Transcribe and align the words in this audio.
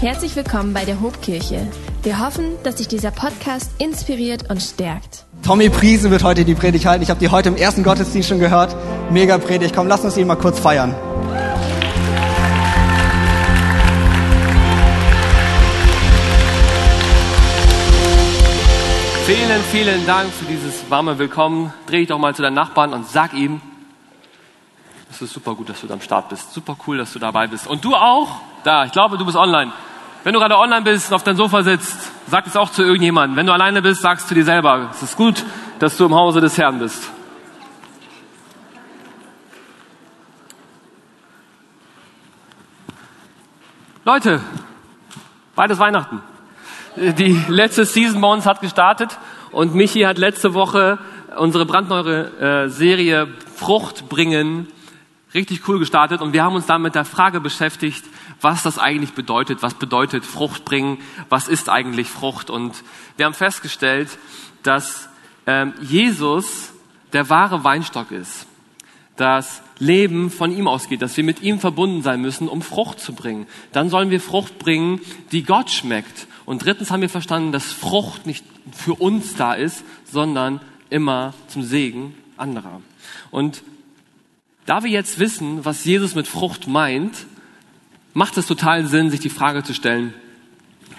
Herzlich 0.00 0.36
willkommen 0.36 0.74
bei 0.74 0.84
der 0.84 1.00
Hobkirche. 1.00 1.66
Wir 2.04 2.24
hoffen, 2.24 2.52
dass 2.62 2.76
dich 2.76 2.86
dieser 2.86 3.10
Podcast 3.10 3.72
inspiriert 3.82 4.48
und 4.48 4.62
stärkt. 4.62 5.24
Tommy 5.44 5.70
Priesen 5.70 6.12
wird 6.12 6.22
heute 6.22 6.44
die 6.44 6.54
Predigt 6.54 6.86
halten. 6.86 7.02
Ich 7.02 7.10
habe 7.10 7.18
die 7.18 7.30
heute 7.30 7.48
im 7.48 7.56
ersten 7.56 7.82
Gottesdienst 7.82 8.28
schon 8.28 8.38
gehört. 8.38 8.76
Mega 9.10 9.38
Predigt. 9.38 9.74
Komm, 9.74 9.88
lass 9.88 10.04
uns 10.04 10.16
ihn 10.16 10.28
mal 10.28 10.36
kurz 10.36 10.60
feiern. 10.60 10.94
Vielen, 19.26 19.62
vielen 19.72 20.06
Dank 20.06 20.32
für 20.32 20.44
dieses 20.44 20.88
warme 20.88 21.18
Willkommen. 21.18 21.72
Dreh 21.88 21.98
dich 21.98 22.06
doch 22.06 22.20
mal 22.20 22.36
zu 22.36 22.42
deinem 22.42 22.54
Nachbarn 22.54 22.92
und 22.92 23.08
sag 23.08 23.34
ihm, 23.34 23.60
es 25.10 25.20
ist 25.20 25.32
super 25.32 25.56
gut, 25.56 25.68
dass 25.68 25.80
du 25.80 25.88
da 25.88 25.94
am 25.94 26.00
Start 26.00 26.28
bist. 26.28 26.52
Super 26.52 26.76
cool, 26.86 26.98
dass 26.98 27.12
du 27.12 27.18
dabei 27.18 27.48
bist. 27.48 27.66
Und 27.66 27.84
du 27.84 27.96
auch? 27.96 28.28
Da, 28.62 28.84
ich 28.84 28.92
glaube, 28.92 29.18
du 29.18 29.24
bist 29.24 29.36
online. 29.36 29.72
Wenn 30.28 30.34
du 30.34 30.40
gerade 30.40 30.58
online 30.58 30.82
bist 30.82 31.08
und 31.08 31.14
auf 31.14 31.22
deinem 31.24 31.38
Sofa 31.38 31.62
sitzt, 31.62 32.12
sag 32.26 32.46
es 32.46 32.54
auch 32.54 32.68
zu 32.68 32.82
irgendjemandem. 32.82 33.34
Wenn 33.34 33.46
du 33.46 33.52
alleine 33.54 33.80
bist, 33.80 34.02
sagst 34.02 34.30
du 34.30 34.34
dir 34.34 34.44
selber. 34.44 34.90
Es 34.92 35.02
ist 35.02 35.16
gut, 35.16 35.42
dass 35.78 35.96
du 35.96 36.04
im 36.04 36.14
Hause 36.14 36.42
des 36.42 36.58
Herrn 36.58 36.78
bist. 36.78 37.10
Leute, 44.04 44.42
beides 45.54 45.78
Weihnachten. 45.78 46.20
Die 46.96 47.42
letzte 47.48 47.86
Season 47.86 48.20
bei 48.20 48.30
uns 48.30 48.44
hat 48.44 48.60
gestartet 48.60 49.18
und 49.50 49.74
Michi 49.74 50.02
hat 50.02 50.18
letzte 50.18 50.52
Woche 50.52 50.98
unsere 51.38 51.64
brandneue 51.64 52.66
äh, 52.66 52.68
Serie 52.68 53.28
Frucht 53.56 54.10
bringen 54.10 54.68
richtig 55.34 55.68
cool 55.68 55.78
gestartet 55.78 56.22
und 56.22 56.32
wir 56.32 56.42
haben 56.42 56.54
uns 56.54 56.66
dann 56.66 56.82
mit 56.82 56.94
der 56.94 57.04
Frage 57.04 57.40
beschäftigt, 57.40 58.04
was 58.40 58.62
das 58.62 58.78
eigentlich 58.78 59.12
bedeutet, 59.12 59.62
was 59.62 59.74
bedeutet 59.74 60.24
Frucht 60.24 60.64
bringen, 60.64 60.98
was 61.28 61.48
ist 61.48 61.68
eigentlich 61.68 62.08
Frucht 62.08 62.50
und 62.50 62.84
wir 63.16 63.26
haben 63.26 63.34
festgestellt, 63.34 64.18
dass 64.62 65.08
ähm, 65.46 65.74
Jesus 65.80 66.72
der 67.12 67.28
wahre 67.30 67.64
Weinstock 67.64 68.10
ist, 68.10 68.46
dass 69.16 69.62
Leben 69.78 70.30
von 70.30 70.56
ihm 70.56 70.68
ausgeht, 70.68 71.02
dass 71.02 71.16
wir 71.16 71.24
mit 71.24 71.42
ihm 71.42 71.60
verbunden 71.60 72.02
sein 72.02 72.20
müssen, 72.20 72.48
um 72.48 72.62
Frucht 72.62 73.00
zu 73.00 73.12
bringen. 73.12 73.46
Dann 73.72 73.90
sollen 73.90 74.10
wir 74.10 74.20
Frucht 74.20 74.58
bringen, 74.58 75.00
die 75.32 75.42
Gott 75.42 75.70
schmeckt. 75.70 76.26
Und 76.44 76.64
drittens 76.64 76.90
haben 76.90 77.00
wir 77.00 77.08
verstanden, 77.08 77.52
dass 77.52 77.72
Frucht 77.72 78.26
nicht 78.26 78.44
für 78.72 78.94
uns 78.94 79.34
da 79.36 79.54
ist, 79.54 79.84
sondern 80.10 80.60
immer 80.90 81.34
zum 81.48 81.62
Segen 81.62 82.14
anderer. 82.36 82.80
Und 83.30 83.62
da 84.66 84.82
wir 84.82 84.90
jetzt 84.90 85.18
wissen, 85.18 85.64
was 85.64 85.84
Jesus 85.84 86.14
mit 86.14 86.28
Frucht 86.28 86.66
meint, 86.66 87.26
macht 88.14 88.36
es 88.36 88.46
total 88.46 88.86
Sinn, 88.86 89.10
sich 89.10 89.20
die 89.20 89.30
Frage 89.30 89.62
zu 89.62 89.74
stellen, 89.74 90.14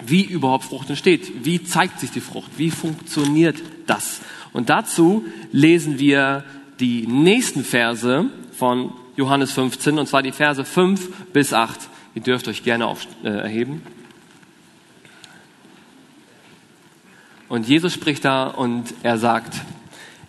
wie 0.06 0.22
überhaupt 0.22 0.64
Frucht 0.64 0.88
entsteht. 0.88 1.44
Wie 1.44 1.62
zeigt 1.62 2.00
sich 2.00 2.10
die 2.10 2.20
Frucht? 2.20 2.52
Wie 2.56 2.70
funktioniert 2.70 3.56
das? 3.86 4.20
Und 4.52 4.70
dazu 4.70 5.24
lesen 5.52 5.98
wir 5.98 6.44
die 6.80 7.06
nächsten 7.06 7.64
Verse 7.64 8.26
von 8.52 8.92
Johannes 9.16 9.52
15, 9.52 9.98
und 9.98 10.06
zwar 10.06 10.22
die 10.22 10.32
Verse 10.32 10.64
5 10.64 11.32
bis 11.32 11.52
8. 11.52 11.78
Ihr 12.14 12.22
dürft 12.22 12.48
euch 12.48 12.62
gerne 12.62 12.86
auf, 12.86 13.06
äh, 13.22 13.28
erheben. 13.28 13.82
Und 17.48 17.68
Jesus 17.68 17.92
spricht 17.92 18.24
da 18.24 18.46
und 18.46 18.94
er 19.02 19.18
sagt, 19.18 19.54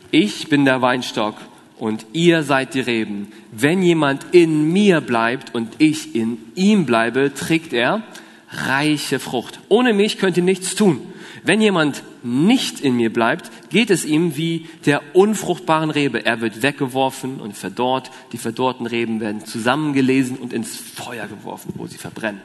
ich 0.09 0.49
bin 0.49 0.65
der 0.65 0.81
Weinstock 0.81 1.35
und 1.81 2.05
ihr 2.13 2.43
seid 2.43 2.75
die 2.75 2.79
Reben. 2.79 3.31
Wenn 3.51 3.81
jemand 3.81 4.23
in 4.33 4.71
mir 4.71 5.01
bleibt 5.01 5.55
und 5.55 5.67
ich 5.79 6.15
in 6.15 6.37
ihm 6.53 6.85
bleibe, 6.85 7.33
trägt 7.33 7.73
er 7.73 8.03
reiche 8.51 9.17
Frucht. 9.17 9.59
Ohne 9.67 9.91
mich 9.93 10.19
könnt 10.19 10.37
ihr 10.37 10.43
nichts 10.43 10.75
tun. 10.75 11.01
Wenn 11.43 11.59
jemand 11.59 12.03
nicht 12.21 12.81
in 12.81 12.97
mir 12.97 13.11
bleibt, 13.11 13.49
geht 13.71 13.89
es 13.89 14.05
ihm 14.05 14.37
wie 14.37 14.67
der 14.85 15.01
unfruchtbaren 15.15 15.89
Rebe. 15.89 16.23
Er 16.23 16.39
wird 16.39 16.61
weggeworfen 16.61 17.39
und 17.39 17.57
verdorrt. 17.57 18.11
Die 18.31 18.37
verdorrten 18.37 18.85
Reben 18.85 19.19
werden 19.19 19.43
zusammengelesen 19.43 20.37
und 20.37 20.53
ins 20.53 20.75
Feuer 20.75 21.25
geworfen, 21.25 21.73
wo 21.77 21.87
sie 21.87 21.97
verbrennen. 21.97 22.41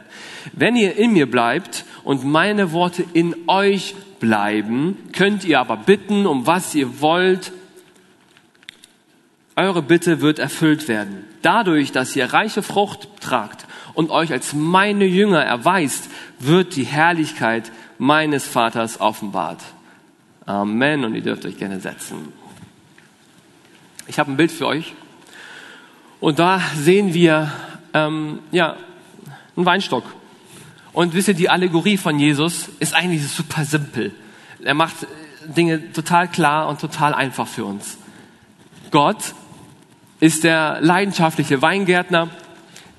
Wenn 0.55 0.77
ihr 0.77 0.97
in 0.97 1.13
mir 1.13 1.31
bleibt 1.31 1.85
und 2.05 2.25
meine 2.25 2.73
Worte 2.73 3.05
in 3.13 3.35
euch 3.49 3.97
bleiben, 4.19 4.97
könnt 5.13 5.45
ihr 5.45 5.61
aber 5.61 5.77
bitten, 5.77 6.25
um 6.25 6.47
was 6.47 6.75
ihr 6.75 7.03
wollt 7.03 7.53
eure 9.57 9.83
Bitte 9.83 10.21
wird 10.21 10.39
erfüllt 10.39 10.87
werden. 10.87 11.25
Dadurch, 11.43 11.91
dass 11.91 12.15
ihr 12.15 12.33
reiche 12.33 12.63
Frucht 12.63 13.09
tragt 13.21 13.67
und 13.95 14.11
euch 14.11 14.31
als 14.31 14.53
meine 14.53 15.07
Jünger 15.07 15.43
erweist, 15.43 16.11
wird 16.39 16.77
die 16.77 16.85
Herrlichkeit 16.85 17.73
meines 17.99 18.47
Vaters 18.47 19.01
offenbart. 19.01 19.63
Amen. 20.45 21.05
Und 21.05 21.15
ihr 21.15 21.23
dürft 21.23 21.47
euch 21.47 21.57
gerne 21.57 21.81
setzen. 21.81 22.33
Ich 24.07 24.19
habe 24.19 24.31
ein 24.31 24.37
Bild 24.37 24.53
für 24.53 24.67
euch. 24.67 24.95
Und 26.21 26.39
da 26.39 26.61
sehen 26.77 27.15
wir 27.15 27.51
ähm, 27.95 28.41
ja, 28.53 28.77
einen 29.57 29.67
Weinstock. 29.67 30.05
Und 30.93 31.15
wisst 31.15 31.29
ihr, 31.29 31.35
die 31.35 31.49
Allegorie 31.49 31.97
von 31.97 32.19
Jesus 32.19 32.69
ist 32.79 32.95
eigentlich 32.95 33.27
super 33.29 33.65
simpel. 33.65 34.13
Er 34.63 34.75
macht 34.75 34.95
Dinge 35.47 35.93
total 35.93 36.29
klar 36.29 36.69
und 36.69 36.81
total 36.81 37.15
einfach 37.15 37.47
für 37.47 37.65
uns. 37.65 37.99
Gott 38.91 39.35
ist 40.21 40.45
der 40.45 40.79
leidenschaftliche 40.81 41.63
Weingärtner, 41.63 42.29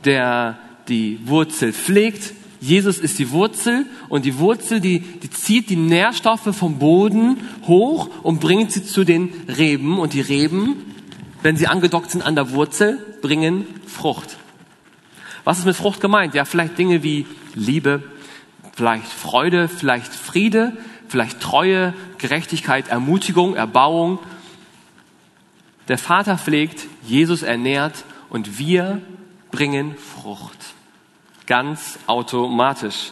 der 0.06 0.58
die 0.88 1.20
Wurzel 1.26 1.74
pflegt. 1.74 2.34
Jesus 2.60 2.98
ist 2.98 3.20
die 3.20 3.32
Wurzel 3.32 3.86
und 4.10 4.26
die 4.26 4.40
Wurzel, 4.40 4.80
die, 4.80 5.00
die 5.00 5.30
zieht 5.30 5.70
die 5.70 5.76
Nährstoffe 5.76 6.56
vom 6.56 6.80
Boden 6.80 7.38
hoch 7.68 8.10
und 8.24 8.40
bringt 8.40 8.72
sie 8.72 8.84
zu 8.84 9.04
den 9.04 9.32
Reben. 9.48 10.00
Und 10.00 10.14
die 10.14 10.22
Reben, 10.22 10.76
wenn 11.44 11.56
sie 11.56 11.68
angedockt 11.68 12.12
sind 12.12 12.24
an 12.24 12.36
der 12.36 12.52
Wurzel, 12.52 12.98
bringen 13.22 13.68
Frucht. 13.86 14.38
Was 15.44 15.60
ist 15.60 15.66
mit 15.66 15.76
Frucht 15.76 16.02
gemeint? 16.02 16.34
Ja, 16.34 16.46
vielleicht 16.46 16.78
Dinge 16.78 17.04
wie 17.04 17.26
Liebe, 17.54 18.04
vielleicht 18.76 19.08
Freude, 19.08 19.68
vielleicht 19.68 20.14
Friede, 20.14 20.74
vielleicht 21.08 21.40
Treue, 21.40 21.94
Gerechtigkeit, 22.18 22.90
Ermutigung, 22.90 23.56
Erbauung 23.56 24.20
der 25.88 25.98
Vater 25.98 26.38
pflegt, 26.38 26.88
Jesus 27.04 27.44
ernährt 27.44 28.04
und 28.30 28.60
wir 28.60 29.02
bringen 29.52 29.96
Frucht. 29.98 30.58
Ganz 31.46 31.98
automatisch. 32.08 33.12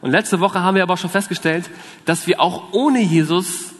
Und 0.00 0.10
letzte 0.10 0.40
Woche 0.40 0.60
haben 0.60 0.74
wir 0.74 0.82
aber 0.82 0.96
schon 0.96 1.10
festgestellt, 1.10 1.70
dass 2.04 2.26
wir 2.26 2.40
auch 2.40 2.72
ohne 2.72 3.00
Jesus 3.00 3.72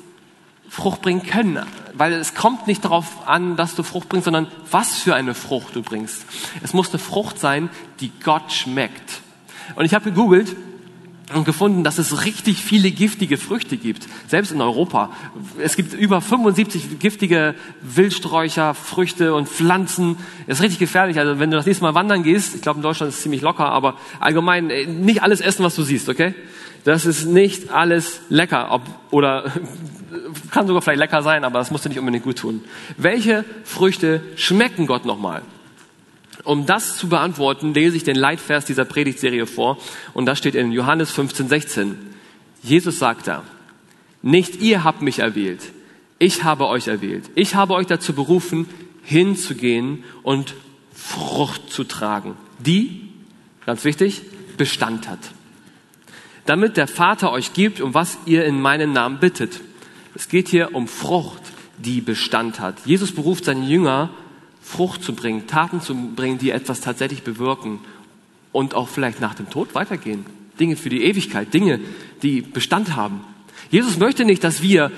Frucht 0.68 1.02
bringen 1.02 1.22
können. 1.22 1.64
Weil 1.94 2.12
es 2.12 2.34
kommt 2.34 2.66
nicht 2.66 2.84
darauf 2.84 3.26
an, 3.28 3.56
dass 3.56 3.74
du 3.74 3.82
Frucht 3.82 4.08
bringst, 4.08 4.24
sondern 4.24 4.48
was 4.70 4.98
für 4.98 5.14
eine 5.14 5.34
Frucht 5.34 5.74
du 5.74 5.82
bringst. 5.82 6.26
Es 6.62 6.72
muss 6.72 6.90
eine 6.90 6.98
Frucht 6.98 7.38
sein, 7.38 7.70
die 8.00 8.10
Gott 8.22 8.52
schmeckt. 8.52 9.22
Und 9.74 9.84
ich 9.84 9.94
habe 9.94 10.06
gegoogelt, 10.06 10.56
und 11.34 11.44
gefunden, 11.44 11.82
dass 11.82 11.98
es 11.98 12.24
richtig 12.24 12.62
viele 12.62 12.90
giftige 12.90 13.36
Früchte 13.36 13.76
gibt, 13.76 14.06
selbst 14.28 14.52
in 14.52 14.60
Europa. 14.60 15.10
Es 15.58 15.74
gibt 15.74 15.92
über 15.92 16.20
75 16.20 17.00
giftige 17.00 17.54
Wildsträucher, 17.82 18.74
Früchte 18.74 19.34
und 19.34 19.48
Pflanzen. 19.48 20.16
Das 20.46 20.58
ist 20.58 20.62
richtig 20.62 20.78
gefährlich. 20.78 21.18
Also 21.18 21.40
wenn 21.40 21.50
du 21.50 21.56
das 21.56 21.66
nächste 21.66 21.82
Mal 21.82 21.94
wandern 21.94 22.22
gehst, 22.22 22.54
ich 22.54 22.62
glaube 22.62 22.78
in 22.78 22.82
Deutschland 22.82 23.10
ist 23.10 23.16
es 23.16 23.22
ziemlich 23.22 23.42
locker, 23.42 23.66
aber 23.66 23.96
allgemein 24.20 24.70
äh, 24.70 24.86
nicht 24.86 25.22
alles 25.22 25.40
essen, 25.40 25.64
was 25.64 25.74
du 25.74 25.82
siehst, 25.82 26.08
okay? 26.08 26.34
Das 26.84 27.04
ist 27.04 27.26
nicht 27.26 27.70
alles 27.70 28.20
lecker, 28.28 28.68
ob, 28.70 28.82
oder 29.10 29.52
kann 30.52 30.68
sogar 30.68 30.82
vielleicht 30.82 31.00
lecker 31.00 31.22
sein, 31.22 31.42
aber 31.42 31.58
das 31.58 31.72
musst 31.72 31.84
du 31.84 31.88
nicht 31.88 31.98
unbedingt 31.98 32.22
gut 32.22 32.38
tun. 32.38 32.62
Welche 32.96 33.44
Früchte 33.64 34.22
schmecken 34.36 34.86
Gott 34.86 35.04
nochmal? 35.04 35.42
Um 36.46 36.64
das 36.64 36.96
zu 36.96 37.08
beantworten, 37.08 37.74
lese 37.74 37.96
ich 37.96 38.04
den 38.04 38.16
Leitvers 38.16 38.64
dieser 38.64 38.84
Predigtserie 38.84 39.46
vor. 39.46 39.78
Und 40.14 40.26
das 40.26 40.38
steht 40.38 40.54
in 40.54 40.72
Johannes 40.72 41.10
15, 41.10 41.48
16. 41.48 41.98
Jesus 42.62 42.98
sagt 42.98 43.26
da, 43.26 43.42
nicht 44.22 44.62
ihr 44.62 44.84
habt 44.84 45.02
mich 45.02 45.18
erwählt, 45.18 45.60
ich 46.18 46.44
habe 46.44 46.66
euch 46.68 46.88
erwählt. 46.88 47.30
Ich 47.34 47.54
habe 47.54 47.74
euch 47.74 47.86
dazu 47.86 48.14
berufen, 48.14 48.66
hinzugehen 49.02 50.04
und 50.22 50.54
Frucht 50.94 51.70
zu 51.70 51.84
tragen, 51.84 52.36
die, 52.58 53.08
ganz 53.66 53.84
wichtig, 53.84 54.22
Bestand 54.56 55.08
hat. 55.08 55.18
Damit 56.46 56.76
der 56.76 56.86
Vater 56.86 57.32
euch 57.32 57.52
gibt, 57.52 57.80
um 57.80 57.92
was 57.92 58.18
ihr 58.24 58.44
in 58.46 58.60
meinem 58.60 58.92
Namen 58.92 59.18
bittet. 59.18 59.60
Es 60.14 60.28
geht 60.28 60.48
hier 60.48 60.74
um 60.74 60.88
Frucht, 60.88 61.42
die 61.76 62.00
Bestand 62.00 62.60
hat. 62.60 62.76
Jesus 62.86 63.12
beruft 63.12 63.44
seinen 63.44 63.68
Jünger 63.68 64.10
Frucht 64.66 65.04
zu 65.04 65.14
bringen, 65.14 65.46
Taten 65.46 65.80
zu 65.80 65.94
bringen, 65.94 66.38
die 66.38 66.50
etwas 66.50 66.80
tatsächlich 66.80 67.22
bewirken 67.22 67.78
und 68.50 68.74
auch 68.74 68.88
vielleicht 68.88 69.20
nach 69.20 69.34
dem 69.34 69.48
Tod 69.48 69.76
weitergehen. 69.76 70.26
Dinge 70.58 70.74
für 70.74 70.88
die 70.88 71.04
Ewigkeit, 71.04 71.54
Dinge, 71.54 71.78
die 72.22 72.40
Bestand 72.40 72.96
haben. 72.96 73.20
Jesus 73.70 73.96
möchte 73.96 74.24
nicht, 74.24 74.42
dass 74.42 74.62
wir 74.62 74.86
äh, 74.86 74.90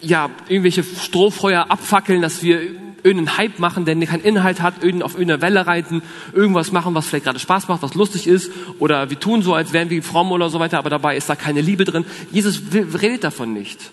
ja 0.00 0.30
irgendwelche 0.48 0.82
Strohfeuer 0.82 1.66
abfackeln, 1.70 2.22
dass 2.22 2.42
wir 2.42 2.62
irgendeinen 3.02 3.36
Hype 3.36 3.58
machen, 3.58 3.84
der 3.84 3.96
keinen 4.06 4.24
Inhalt 4.24 4.62
hat, 4.62 4.76
auf 4.76 5.12
irgendeiner 5.12 5.42
Welle 5.42 5.66
reiten, 5.66 6.02
irgendwas 6.32 6.72
machen, 6.72 6.94
was 6.94 7.06
vielleicht 7.06 7.26
gerade 7.26 7.38
Spaß 7.38 7.68
macht, 7.68 7.82
was 7.82 7.94
lustig 7.94 8.26
ist, 8.26 8.50
oder 8.78 9.10
wir 9.10 9.20
tun 9.20 9.42
so, 9.42 9.54
als 9.54 9.74
wären 9.74 9.90
wir 9.90 10.02
fromm 10.02 10.32
oder 10.32 10.48
so 10.48 10.58
weiter, 10.58 10.78
aber 10.78 10.90
dabei 10.90 11.16
ist 11.16 11.28
da 11.28 11.36
keine 11.36 11.60
Liebe 11.60 11.84
drin. 11.84 12.06
Jesus 12.32 12.72
will, 12.72 12.88
redet 12.96 13.24
davon 13.24 13.52
nicht. 13.52 13.90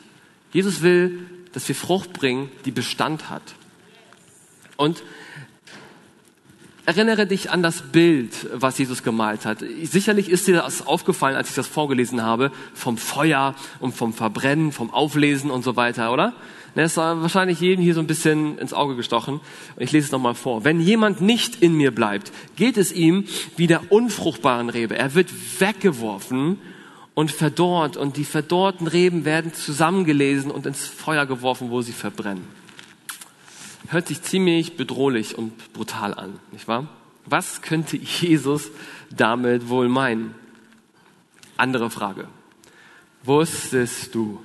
Jesus 0.54 0.82
will, 0.82 1.20
dass 1.52 1.68
wir 1.68 1.76
Frucht 1.76 2.14
bringen, 2.14 2.50
die 2.66 2.72
Bestand 2.72 3.30
hat. 3.30 3.44
Und 4.78 5.04
Erinnere 6.86 7.26
dich 7.26 7.50
an 7.50 7.64
das 7.64 7.82
Bild, 7.82 8.46
was 8.54 8.78
Jesus 8.78 9.04
gemalt 9.04 9.46
hat. 9.46 9.64
Sicherlich 9.84 10.28
ist 10.28 10.48
dir 10.48 10.56
das 10.58 10.86
aufgefallen, 10.86 11.38
als 11.38 11.48
ich 11.48 11.56
das 11.56 11.66
vorgelesen 11.66 12.22
habe, 12.24 12.52
vom 12.74 12.98
Feuer 12.98 13.56
und 13.80 13.96
vom 13.96 14.12
Verbrennen, 14.12 14.74
vom 14.74 14.90
Auflesen 14.94 15.50
und 15.50 15.64
so 15.64 15.78
weiter, 15.78 16.12
oder? 16.12 16.34
Das 16.76 16.92
ist 16.92 16.98
wahrscheinlich 16.98 17.62
jedem 17.62 17.82
hier 17.82 17.94
so 17.94 18.02
ein 18.02 18.08
bisschen 18.08 18.58
ins 18.58 18.74
Auge 18.74 18.98
gestochen. 18.98 19.40
Ich 19.78 19.94
lese 19.94 20.08
es 20.08 20.12
nochmal 20.12 20.36
vor. 20.36 20.66
Wenn 20.66 20.82
jemand 20.82 21.22
nicht 21.22 21.62
in 21.62 21.74
mir 21.76 21.96
bleibt, 21.96 22.34
geht 22.58 22.76
es 22.76 22.92
ihm 22.92 23.28
wie 23.56 23.68
der 23.68 23.90
unfruchtbaren 23.90 24.70
Rebe. 24.70 24.98
Er 24.98 25.16
wird 25.16 25.30
weggeworfen 25.60 26.60
und 27.14 27.32
verdorrt 27.32 27.96
und 27.96 28.18
die 28.18 28.26
verdorrten 28.26 28.88
Reben 28.88 29.24
werden 29.24 29.54
zusammengelesen 29.54 30.52
und 30.52 30.66
ins 30.66 30.86
Feuer 30.86 31.26
geworfen, 31.26 31.70
wo 31.70 31.82
sie 31.82 31.94
verbrennen 31.94 32.44
hört 33.90 34.08
sich 34.08 34.22
ziemlich 34.22 34.78
bedrohlich 34.78 35.38
und 35.38 35.74
brutal 35.74 36.14
an, 36.14 36.40
nicht 36.52 36.68
wahr? 36.68 36.88
Was 37.26 37.62
könnte 37.62 37.98
Jesus 37.98 38.70
damit 39.16 39.70
wohl 39.70 39.90
meinen? 39.90 40.36
Andere 41.58 41.90
Frage. 41.90 42.28
Wusstest 43.24 44.14
du, 44.16 44.42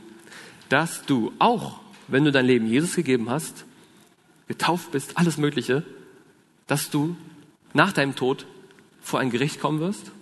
dass 0.69 1.05
du 1.05 1.33
auch, 1.39 1.81
wenn 2.07 2.25
du 2.25 2.33
dein 2.33 2.47
Leben 2.47 2.67
Jesus 2.67 2.95
gegeben 2.95 3.31
hast, 3.31 3.65
getauft 4.47 4.93
bist, 4.93 5.17
alles 5.19 5.37
Mögliche, 5.37 5.83
dass 6.67 6.91
du 6.91 7.17
nach 7.73 7.93
deinem 7.93 8.15
Tod 8.15 8.47
vor 9.01 9.21
ein 9.21 9.31
Gericht 9.31 9.61
kommen 9.61 9.81
wirst? 9.81 10.13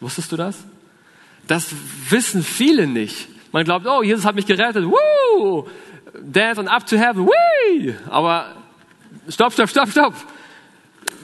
Wusstest 0.00 0.30
du 0.32 0.36
das? 0.36 0.64
Das 1.46 1.74
wissen 2.08 2.42
viele 2.42 2.86
nicht. 2.86 3.28
Man 3.52 3.64
glaubt, 3.64 3.86
oh, 3.86 4.02
Jesus 4.02 4.24
hat 4.24 4.34
mich 4.34 4.46
gerettet. 4.46 4.84
Woo! 4.84 5.66
Dance 6.20 6.58
and 6.58 6.68
up 6.68 6.86
to 6.86 6.96
heaven. 6.96 7.26
Whee! 7.26 7.94
Aber 8.08 8.56
stopp, 9.28 9.52
stopp, 9.52 9.68
stopp, 9.68 9.90
stopp. 9.90 10.14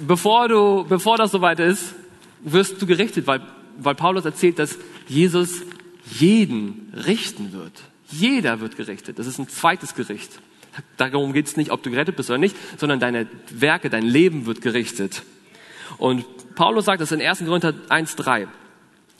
Bevor 0.06 0.48
du, 0.48 0.84
bevor 0.88 1.16
das 1.16 1.30
soweit 1.30 1.60
ist, 1.60 1.94
wirst 2.40 2.80
du 2.80 2.86
gerichtet, 2.86 3.26
weil, 3.26 3.40
weil 3.78 3.94
Paulus 3.94 4.24
erzählt, 4.24 4.58
dass 4.58 4.78
Jesus 5.08 5.62
jeden 6.04 6.92
richten 7.06 7.52
wird. 7.52 7.72
Jeder 8.10 8.60
wird 8.60 8.76
gerichtet. 8.76 9.18
Das 9.18 9.26
ist 9.26 9.38
ein 9.38 9.48
zweites 9.48 9.94
Gericht. 9.94 10.40
Darum 10.96 11.32
geht 11.32 11.46
es 11.46 11.56
nicht, 11.56 11.70
ob 11.70 11.82
du 11.82 11.90
gerettet 11.90 12.16
bist 12.16 12.30
oder 12.30 12.38
nicht, 12.38 12.56
sondern 12.78 13.00
deine 13.00 13.26
Werke, 13.50 13.90
dein 13.90 14.04
Leben 14.04 14.46
wird 14.46 14.60
gerichtet. 14.60 15.22
Und 15.98 16.24
Paulus 16.54 16.84
sagt 16.84 17.00
das 17.00 17.12
in 17.12 17.20
1. 17.20 17.44
Korinther 17.44 17.74
1,3. 17.88 18.46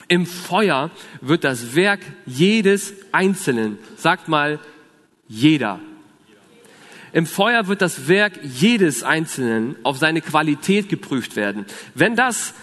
Im 0.06 0.24
Feuer 0.24 0.90
wird 1.20 1.44
das 1.44 1.74
Werk 1.74 2.00
jedes 2.24 2.94
Einzelnen, 3.12 3.78
sagt 3.96 4.28
mal 4.28 4.58
jeder. 5.28 5.80
Im 7.12 7.26
Feuer 7.26 7.69
wird 7.69 7.80
das 7.80 8.08
Werk 8.08 8.38
jedes 8.42 9.02
Einzelnen 9.02 9.76
auf 9.82 9.98
seine 9.98 10.20
Qualität 10.20 10.88
geprüft 10.88 11.36
werden. 11.36 11.64
Wenn 11.94 12.16
das, 12.16 12.54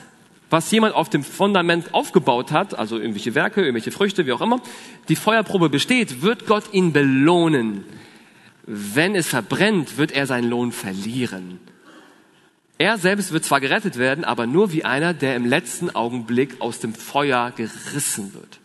was 0.50 0.70
jemand 0.72 0.94
auf 0.94 1.10
dem 1.10 1.24
Fundament 1.24 1.94
aufgebaut 1.94 2.52
hat, 2.52 2.78
also 2.78 2.98
irgendwelche 2.98 3.34
Werke, 3.34 3.62
irgendwelche 3.62 3.92
Früchte, 3.92 4.26
wie 4.26 4.34
auch 4.34 4.42
immer, 4.42 4.62
die 5.10 5.16
Feuerprobe 5.16 5.70
besteht, 5.70 6.22
wird 6.22 6.46
Gott 6.46 6.66
ihn 6.74 6.94
belohnen. 6.94 7.86
Wenn 8.68 9.16
es 9.16 9.28
verbrennt, 9.28 9.98
wird 9.98 10.12
er 10.12 10.28
seinen 10.28 10.50
Lohn 10.50 10.72
verlieren. 10.72 11.60
Er 12.78 12.98
selbst 12.98 13.32
wird 13.32 13.46
zwar 13.46 13.62
gerettet 13.62 13.98
werden, 13.98 14.26
aber 14.26 14.48
nur 14.48 14.74
wie 14.74 14.84
einer, 14.84 15.14
der 15.14 15.36
im 15.36 15.46
letzten 15.46 15.96
Augenblick 15.96 16.60
aus 16.60 16.80
dem 16.80 16.94
Feuer 16.94 17.52
gerissen 17.56 18.34
wird. 18.34 18.60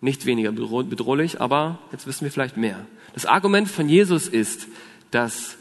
Nicht 0.00 0.24
weniger 0.24 0.52
bedrohlich, 0.52 1.40
aber 1.40 1.78
jetzt 1.92 2.06
wissen 2.06 2.24
wir 2.24 2.32
vielleicht 2.32 2.56
mehr. 2.56 2.86
Das 3.12 3.26
Argument 3.26 3.68
von 3.68 3.88
Jesus 3.88 4.28
ist, 4.28 4.66
dass 5.10 5.56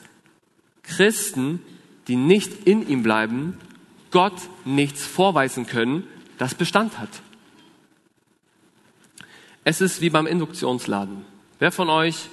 Christen, 0.84 1.62
die 2.08 2.16
nicht 2.16 2.68
in 2.68 2.88
ihm 2.88 3.04
bleiben, 3.04 3.58
Gott 4.12 4.34
nichts 4.66 5.06
vorweisen 5.06 5.68
können, 5.68 6.04
das 6.38 6.56
Bestand 6.56 7.00
hat. 7.00 7.10
Es 9.64 9.82
ist 9.82 10.02
wie 10.02 10.10
beim 10.10 10.26
Induktionsladen. 10.26 11.26
Wer 11.60 11.72
von 11.72 11.90
euch 11.90 12.30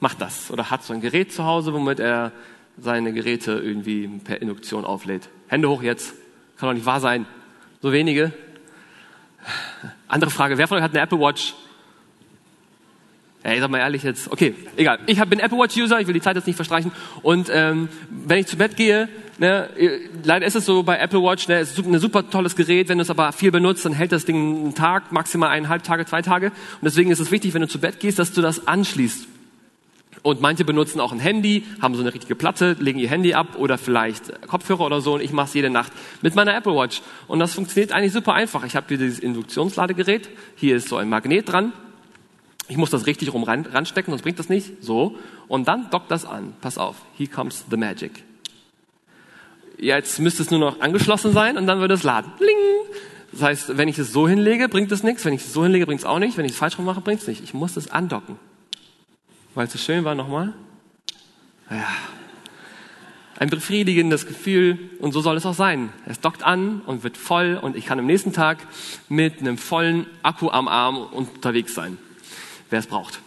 macht 0.00 0.20
das 0.20 0.50
oder 0.50 0.70
hat 0.70 0.82
so 0.82 0.92
ein 0.92 1.00
Gerät 1.00 1.32
zu 1.32 1.44
Hause, 1.44 1.72
womit 1.72 2.00
er 2.00 2.32
seine 2.76 3.12
Geräte 3.12 3.52
irgendwie 3.52 4.08
per 4.08 4.42
Induktion 4.42 4.84
auflädt? 4.84 5.28
Hände 5.46 5.68
hoch 5.68 5.82
jetzt. 5.82 6.14
Kann 6.56 6.68
doch 6.68 6.74
nicht 6.74 6.86
wahr 6.86 7.00
sein. 7.00 7.26
So 7.80 7.92
wenige. 7.92 8.32
Andere 10.14 10.30
Frage. 10.30 10.56
Wer 10.58 10.68
von 10.68 10.78
euch 10.78 10.84
hat 10.84 10.92
eine 10.92 11.00
Apple 11.00 11.18
Watch? 11.18 11.54
Ey, 13.42 13.58
sag 13.58 13.68
mal 13.68 13.78
ehrlich 13.78 14.04
jetzt, 14.04 14.30
okay, 14.30 14.54
egal. 14.76 15.00
Ich 15.06 15.20
bin 15.24 15.40
Apple 15.40 15.58
Watch 15.58 15.76
User, 15.76 16.00
ich 16.00 16.06
will 16.06 16.14
die 16.14 16.20
Zeit 16.20 16.36
jetzt 16.36 16.46
nicht 16.46 16.54
verstreichen. 16.54 16.92
Und 17.22 17.50
ähm, 17.52 17.88
wenn 18.08 18.38
ich 18.38 18.46
zu 18.46 18.56
Bett 18.56 18.76
gehe, 18.76 19.08
ne, 19.38 19.68
leider 20.22 20.46
ist 20.46 20.54
es 20.54 20.66
so 20.66 20.84
bei 20.84 20.98
Apple 20.98 21.20
Watch, 21.20 21.48
ne, 21.48 21.58
es 21.58 21.76
ist 21.76 21.84
ein 21.84 21.98
super 21.98 22.30
tolles 22.30 22.54
Gerät, 22.54 22.88
wenn 22.88 22.98
du 22.98 23.02
es 23.02 23.10
aber 23.10 23.32
viel 23.32 23.50
benutzt, 23.50 23.84
dann 23.84 23.92
hält 23.92 24.12
das 24.12 24.24
Ding 24.24 24.36
einen 24.36 24.74
Tag, 24.76 25.10
maximal 25.10 25.50
eineinhalb 25.50 25.82
Tage, 25.82 26.06
zwei 26.06 26.22
Tage. 26.22 26.46
Und 26.46 26.84
deswegen 26.84 27.10
ist 27.10 27.18
es 27.18 27.32
wichtig, 27.32 27.52
wenn 27.52 27.62
du 27.62 27.68
zu 27.68 27.80
Bett 27.80 27.98
gehst, 27.98 28.20
dass 28.20 28.32
du 28.32 28.40
das 28.40 28.68
anschließt. 28.68 29.26
Und 30.22 30.40
manche 30.40 30.64
benutzen 30.64 31.00
auch 31.00 31.12
ein 31.12 31.18
Handy, 31.18 31.64
haben 31.80 31.94
so 31.94 32.00
eine 32.00 32.14
richtige 32.14 32.34
Platte, 32.34 32.76
legen 32.78 32.98
ihr 32.98 33.08
Handy 33.08 33.34
ab 33.34 33.56
oder 33.58 33.78
vielleicht 33.78 34.46
Kopfhörer 34.46 34.86
oder 34.86 35.00
so. 35.00 35.14
Und 35.14 35.20
ich 35.20 35.32
mache 35.32 35.48
es 35.48 35.54
jede 35.54 35.70
Nacht 35.70 35.92
mit 36.22 36.34
meiner 36.34 36.54
Apple 36.56 36.74
Watch. 36.74 37.02
Und 37.28 37.38
das 37.38 37.54
funktioniert 37.54 37.92
eigentlich 37.92 38.12
super 38.12 38.34
einfach. 38.34 38.64
Ich 38.64 38.76
habe 38.76 38.86
hier 38.88 38.98
dieses 38.98 39.18
Induktionsladegerät. 39.18 40.30
Hier 40.56 40.76
ist 40.76 40.88
so 40.88 40.96
ein 40.96 41.08
Magnet 41.08 41.52
dran. 41.52 41.72
Ich 42.68 42.76
muss 42.76 42.90
das 42.90 43.06
richtig 43.06 43.32
rum 43.34 43.42
ran, 43.42 43.66
ranstecken, 43.66 44.10
sonst 44.10 44.22
bringt 44.22 44.38
das 44.38 44.48
nicht. 44.48 44.82
So. 44.82 45.16
Und 45.48 45.68
dann 45.68 45.90
dockt 45.90 46.10
das 46.10 46.24
an. 46.24 46.54
Pass 46.60 46.78
auf. 46.78 46.96
Here 47.16 47.28
comes 47.28 47.64
the 47.70 47.76
magic. 47.76 48.24
Jetzt 49.78 50.18
müsste 50.20 50.42
es 50.42 50.50
nur 50.50 50.60
noch 50.60 50.80
angeschlossen 50.80 51.32
sein 51.32 51.58
und 51.58 51.66
dann 51.66 51.80
würde 51.80 51.94
es 51.94 52.02
laden. 52.02 52.32
Bling. 52.38 52.56
Das 53.32 53.42
heißt, 53.42 53.76
wenn 53.76 53.88
ich 53.88 53.98
es 53.98 54.12
so 54.12 54.28
hinlege, 54.28 54.68
bringt 54.68 54.92
es 54.92 55.02
nichts. 55.02 55.24
Wenn 55.24 55.34
ich 55.34 55.42
es 55.42 55.52
so 55.52 55.64
hinlege, 55.64 55.86
bringt 55.86 56.00
es 56.00 56.06
auch 56.06 56.18
nicht. 56.20 56.38
Wenn 56.38 56.44
ich 56.44 56.52
es 56.52 56.58
falsch 56.58 56.78
rum 56.78 56.84
mache, 56.84 57.00
bringt 57.00 57.20
es 57.20 57.26
nicht. 57.26 57.42
Ich 57.42 57.52
muss 57.52 57.76
es 57.76 57.90
andocken. 57.90 58.36
Weil 59.54 59.66
es 59.66 59.72
so 59.72 59.78
schön 59.78 60.04
war 60.04 60.14
nochmal. 60.14 60.52
Ja. 61.70 61.86
Ein 63.38 63.50
befriedigendes 63.50 64.26
Gefühl 64.26 64.78
und 65.00 65.12
so 65.12 65.20
soll 65.20 65.36
es 65.36 65.46
auch 65.46 65.54
sein. 65.54 65.92
Es 66.06 66.20
dockt 66.20 66.44
an 66.44 66.80
und 66.82 67.02
wird 67.02 67.16
voll 67.16 67.58
und 67.60 67.76
ich 67.76 67.86
kann 67.86 67.98
am 67.98 68.06
nächsten 68.06 68.32
Tag 68.32 68.58
mit 69.08 69.40
einem 69.40 69.58
vollen 69.58 70.06
Akku 70.22 70.50
am 70.50 70.68
Arm 70.68 70.96
unterwegs 70.96 71.74
sein 71.74 71.98
wer 72.74 72.80
es 72.80 72.88
braucht. 72.88 73.20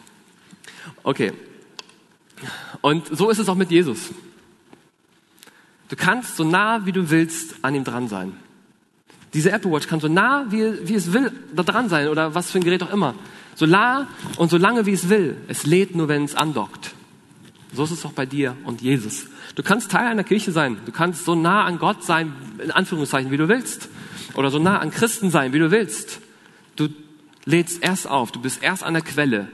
Okay. 1.04 1.32
Und 2.82 3.08
so 3.08 3.30
ist 3.30 3.40
es 3.40 3.48
auch 3.48 3.56
mit 3.56 3.72
Jesus. 3.72 4.10
Du 5.88 5.96
kannst 5.96 6.36
so 6.36 6.44
nah 6.44 6.86
wie 6.86 6.92
du 6.92 7.10
willst 7.10 7.56
an 7.62 7.74
ihm 7.74 7.86
dran 7.86 8.10
sein. 8.10 8.34
Diese 9.34 9.52
Apple 9.52 9.72
Watch 9.72 9.88
kann 9.88 10.02
so 10.02 10.10
nah 10.10 10.46
wie, 10.50 10.88
wie 10.88 10.96
es 10.96 11.14
will 11.14 11.32
da 11.56 11.64
dran 11.64 11.88
sein 11.88 12.10
oder 12.10 12.36
was 12.36 12.52
für 12.52 12.60
ein 12.60 12.64
Gerät 12.66 12.84
auch 12.84 12.92
immer. 12.92 13.16
So 13.58 13.66
nah 13.66 14.08
und 14.38 14.52
so 14.52 14.58
lange 14.58 14.86
wie 14.86 14.94
es 14.94 15.10
will. 15.10 15.36
Es 15.48 15.66
lädt 15.66 15.96
nur, 15.96 16.08
wenn 16.08 16.24
es 16.24 16.36
andockt. 16.36 16.94
So 17.74 17.86
ist 17.86 17.90
es 17.92 18.06
auch 18.06 18.14
bei 18.14 18.28
dir 18.28 18.56
und 18.66 18.82
Jesus. 18.82 19.26
Du 19.56 19.64
kannst 19.64 19.90
Teil 19.90 20.06
einer 20.06 20.24
Kirche 20.24 20.52
sein. 20.52 20.78
Du 20.86 20.92
kannst 20.92 21.26
so 21.26 21.34
nah 21.34 21.66
an 21.66 21.80
Gott 21.80 22.04
sein, 22.04 22.34
in 22.64 22.70
Anführungszeichen, 22.70 23.32
wie 23.32 23.38
du 23.38 23.48
willst. 23.48 23.90
Oder 24.36 24.52
so 24.52 24.60
nah 24.60 24.78
an 24.78 24.92
Christen 24.92 25.32
sein, 25.32 25.54
wie 25.54 25.60
du 25.60 25.72
willst. 25.72 26.20
Du 26.76 26.90
lädst 27.46 27.84
erst 27.84 28.08
auf, 28.08 28.32
du 28.32 28.40
bist 28.40 28.62
erst 28.62 28.84
an 28.84 28.94
der 28.94 29.02
Quelle, 29.02 29.48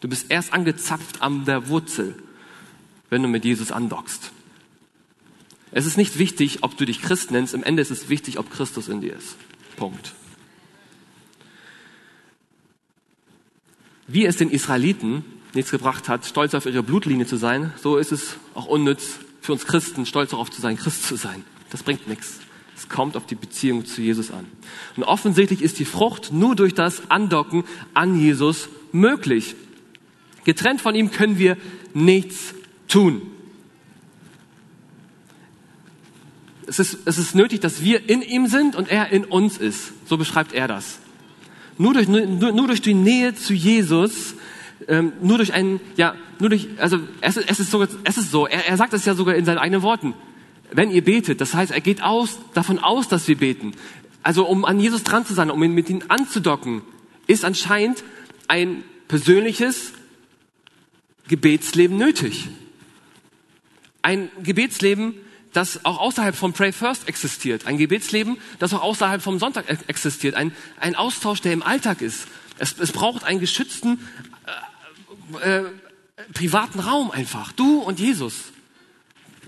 du 0.00 0.08
bist 0.08 0.30
erst 0.30 0.52
angezapft 0.52 1.22
an 1.22 1.46
der 1.46 1.70
Wurzel, 1.70 2.14
wenn 3.08 3.22
du 3.22 3.28
mit 3.28 3.46
Jesus 3.46 3.72
andockst. 3.72 4.32
Es 5.72 5.86
ist 5.86 5.96
nicht 5.96 6.18
wichtig, 6.18 6.58
ob 6.62 6.76
du 6.76 6.84
dich 6.84 7.00
Christ 7.00 7.30
nennst, 7.30 7.54
im 7.54 7.62
Ende 7.62 7.80
ist 7.80 7.90
es 7.90 8.10
wichtig, 8.10 8.38
ob 8.38 8.50
Christus 8.50 8.88
in 8.88 9.00
dir 9.00 9.16
ist. 9.16 9.36
Punkt. 9.76 10.12
Wie 14.08 14.24
es 14.24 14.36
den 14.36 14.50
Israeliten 14.50 15.24
nichts 15.54 15.70
gebracht 15.70 16.08
hat, 16.08 16.24
stolz 16.24 16.54
auf 16.54 16.66
ihre 16.66 16.82
Blutlinie 16.82 17.26
zu 17.26 17.36
sein, 17.36 17.72
so 17.82 17.96
ist 17.96 18.12
es 18.12 18.36
auch 18.54 18.66
unnütz 18.66 19.18
für 19.40 19.52
uns 19.52 19.64
Christen, 19.64 20.06
stolz 20.06 20.30
darauf 20.30 20.50
zu 20.50 20.60
sein, 20.60 20.76
Christ 20.76 21.04
zu 21.04 21.16
sein. 21.16 21.44
Das 21.70 21.82
bringt 21.82 22.06
nichts. 22.06 22.40
Es 22.76 22.88
kommt 22.88 23.16
auf 23.16 23.26
die 23.26 23.34
Beziehung 23.34 23.86
zu 23.86 24.02
Jesus 24.02 24.30
an. 24.30 24.44
Und 24.96 25.04
offensichtlich 25.04 25.62
ist 25.62 25.78
die 25.78 25.84
Frucht 25.84 26.32
nur 26.32 26.54
durch 26.54 26.74
das 26.74 27.10
Andocken 27.10 27.64
an 27.94 28.20
Jesus 28.20 28.68
möglich. 28.92 29.54
Getrennt 30.44 30.80
von 30.80 30.94
ihm 30.94 31.10
können 31.10 31.38
wir 31.38 31.56
nichts 31.94 32.54
tun. 32.86 33.22
Es 36.66 36.78
ist, 36.78 36.98
es 37.04 37.16
ist 37.16 37.34
nötig, 37.34 37.60
dass 37.60 37.82
wir 37.82 38.08
in 38.08 38.22
ihm 38.22 38.46
sind 38.46 38.76
und 38.76 38.88
er 38.88 39.10
in 39.10 39.24
uns 39.24 39.56
ist. 39.56 39.92
So 40.06 40.18
beschreibt 40.18 40.52
er 40.52 40.68
das. 40.68 40.98
Nur 41.78 41.94
durch, 41.94 42.08
nur, 42.08 42.26
nur 42.26 42.66
durch 42.66 42.80
die 42.80 42.94
Nähe 42.94 43.34
zu 43.34 43.52
Jesus 43.54 44.34
ähm, 44.88 45.12
nur 45.20 45.38
durch 45.38 45.52
einen, 45.52 45.80
ja, 45.96 46.14
nur 46.38 46.50
durch, 46.50 46.68
also 46.78 46.98
es, 47.20 47.36
es 47.36 47.60
ist 47.60 47.70
so, 47.70 47.82
es 47.82 48.18
ist 48.18 48.30
so, 48.30 48.46
er, 48.46 48.66
er 48.66 48.76
sagt 48.76 48.92
es 48.92 49.04
ja 49.04 49.14
sogar 49.14 49.34
in 49.34 49.44
seinen 49.44 49.58
eigenen 49.58 49.82
Worten. 49.82 50.14
Wenn 50.70 50.90
ihr 50.90 51.02
betet, 51.02 51.40
das 51.40 51.54
heißt, 51.54 51.72
er 51.72 51.80
geht 51.80 52.02
aus, 52.02 52.38
davon 52.54 52.78
aus, 52.78 53.08
dass 53.08 53.26
wir 53.28 53.36
beten. 53.36 53.72
Also 54.22 54.46
um 54.46 54.64
an 54.64 54.80
Jesus 54.80 55.04
dran 55.04 55.24
zu 55.24 55.34
sein, 55.34 55.50
um 55.50 55.62
ihn 55.62 55.72
mit 55.72 55.88
ihm 55.88 56.02
anzudocken, 56.08 56.82
ist 57.26 57.44
anscheinend 57.44 58.02
ein 58.48 58.82
persönliches 59.08 59.92
Gebetsleben 61.28 61.96
nötig. 61.96 62.48
Ein 64.02 64.28
Gebetsleben, 64.42 65.14
das 65.52 65.84
auch 65.84 65.98
außerhalb 65.98 66.36
vom 66.36 66.52
Pray 66.52 66.72
First 66.72 67.08
existiert. 67.08 67.66
Ein 67.66 67.78
Gebetsleben, 67.78 68.38
das 68.58 68.74
auch 68.74 68.82
außerhalb 68.82 69.22
vom 69.22 69.38
Sonntag 69.38 69.70
e-, 69.70 69.78
existiert. 69.86 70.34
Ein, 70.34 70.52
ein 70.78 70.94
Austausch, 70.94 71.40
der 71.40 71.52
im 71.52 71.62
Alltag 71.62 72.02
ist. 72.02 72.26
Es, 72.58 72.78
es 72.78 72.92
braucht 72.92 73.24
einen 73.24 73.40
geschützten 73.40 73.98
äh, 75.42 75.58
äh, 75.58 75.64
privaten 76.32 76.80
Raum 76.80 77.10
einfach. 77.10 77.52
Du 77.52 77.80
und 77.80 77.98
Jesus. 77.98 78.52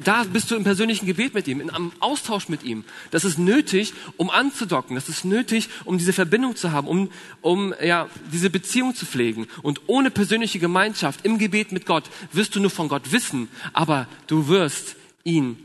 Da 0.03 0.23
bist 0.23 0.51
du 0.51 0.55
im 0.55 0.63
persönlichen 0.63 1.07
Gebet 1.07 1.35
mit 1.35 1.49
ihm, 1.49 1.61
in 1.61 1.71
einem 1.71 1.91
Austausch 1.99 2.49
mit 2.49 2.63
ihm. 2.63 2.85
Das 3.11 3.25
ist 3.25 3.37
nötig, 3.37 3.95
um 4.17 4.31
anzudocken. 4.31 4.95
Das 4.95 5.09
ist 5.09 5.25
nötig, 5.25 5.69
um 5.85 5.99
diese 5.99 6.13
Verbindung 6.13 6.55
zu 6.55 6.71
haben, 6.71 6.87
um, 6.87 7.11
um 7.41 7.75
ja, 7.83 8.09
diese 8.33 8.49
Beziehung 8.49 8.95
zu 8.95 9.07
pflegen. 9.07 9.49
Und 9.63 9.83
ohne 9.89 10.13
persönliche 10.13 10.61
Gemeinschaft 10.61 11.25
im 11.25 11.39
Gebet 11.39 11.73
mit 11.73 11.85
Gott 11.85 12.05
wirst 12.33 12.55
du 12.55 12.61
nur 12.61 12.71
von 12.71 12.89
Gott 12.89 13.11
wissen, 13.11 13.49
aber 13.73 14.07
du 14.29 14.47
wirst 14.47 14.95
ihn 15.25 15.57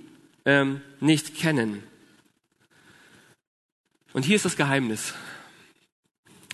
ähm, 0.45 0.81
nicht 0.99 1.35
kennen. 1.35 1.83
Und 4.13 4.23
hier 4.23 4.35
ist 4.35 4.45
das 4.45 4.55
Geheimnis. 4.55 5.13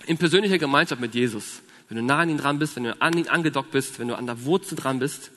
In 0.06 0.18
persönlicher 0.18 0.58
Gemeinschaft 0.58 1.00
mit 1.00 1.14
Jesus, 1.14 1.62
wenn 1.88 1.98
du 1.98 2.02
nah 2.02 2.20
an 2.20 2.30
ihn 2.30 2.38
dran 2.38 2.58
bist, 2.58 2.76
wenn 2.76 2.84
du 2.84 3.00
an 3.00 3.16
ihn 3.16 3.28
angedockt 3.28 3.70
bist, 3.70 3.98
wenn 3.98 4.08
du 4.08 4.16
an 4.16 4.26
der 4.26 4.44
Wurzel 4.44 4.76
dran 4.76 4.98
bist, 4.98 5.30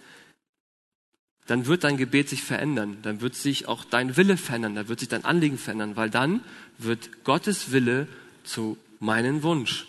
dann 1.48 1.66
wird 1.66 1.84
dein 1.84 1.98
Gebet 1.98 2.30
sich 2.30 2.42
verändern. 2.42 3.00
Dann 3.02 3.20
wird 3.20 3.36
sich 3.36 3.68
auch 3.68 3.84
dein 3.84 4.16
Wille 4.16 4.38
verändern. 4.38 4.76
Dann 4.76 4.88
wird 4.88 5.00
sich 5.00 5.10
dein 5.10 5.26
Anliegen 5.26 5.58
verändern, 5.58 5.96
weil 5.96 6.10
dann 6.10 6.42
wird 6.78 7.26
Gottes 7.26 7.72
Wille 7.72 8.08
zu 8.44 8.78
meinem 9.00 9.44
Wunsch. 9.44 9.86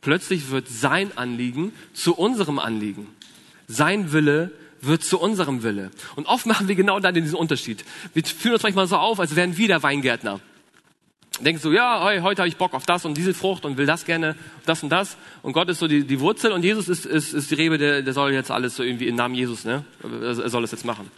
Plötzlich 0.00 0.50
wird 0.50 0.68
sein 0.68 1.16
Anliegen 1.16 1.72
zu 1.92 2.14
unserem 2.14 2.58
Anliegen. 2.58 3.08
Sein 3.66 4.12
Wille 4.12 4.52
wird 4.86 5.04
zu 5.04 5.20
unserem 5.20 5.62
Wille. 5.62 5.90
Und 6.16 6.26
oft 6.26 6.46
machen 6.46 6.68
wir 6.68 6.74
genau 6.74 7.00
dann 7.00 7.14
diesen 7.14 7.34
Unterschied. 7.34 7.84
Wir 8.12 8.24
fühlen 8.24 8.54
uns 8.54 8.62
manchmal 8.62 8.86
so 8.86 8.96
auf, 8.96 9.20
als 9.20 9.36
wären 9.36 9.56
wir 9.56 9.68
der 9.68 9.82
Weingärtner 9.82 10.40
denkst 11.40 11.62
du, 11.62 11.72
ja, 11.72 12.06
hey, 12.06 12.20
heute 12.20 12.42
habe 12.42 12.48
ich 12.48 12.56
Bock 12.56 12.74
auf 12.74 12.86
das 12.86 13.04
und 13.04 13.16
diese 13.16 13.34
Frucht 13.34 13.64
und 13.64 13.76
will 13.76 13.86
das 13.86 14.04
gerne, 14.04 14.36
das 14.66 14.82
und 14.82 14.90
das. 14.90 15.16
Und 15.42 15.52
Gott 15.52 15.68
ist 15.68 15.78
so 15.78 15.88
die, 15.88 16.04
die 16.04 16.20
Wurzel 16.20 16.52
und 16.52 16.62
Jesus 16.62 16.88
ist, 16.88 17.06
ist, 17.06 17.32
ist 17.32 17.50
die 17.50 17.54
Rebe, 17.54 17.78
der, 17.78 18.02
der 18.02 18.12
soll 18.12 18.32
jetzt 18.32 18.50
alles 18.50 18.76
so 18.76 18.82
irgendwie 18.82 19.08
im 19.08 19.16
Namen 19.16 19.34
Jesus, 19.34 19.64
ne? 19.64 19.84
Er 20.02 20.48
soll 20.48 20.64
es 20.64 20.70
jetzt 20.70 20.84
machen. 20.84 21.10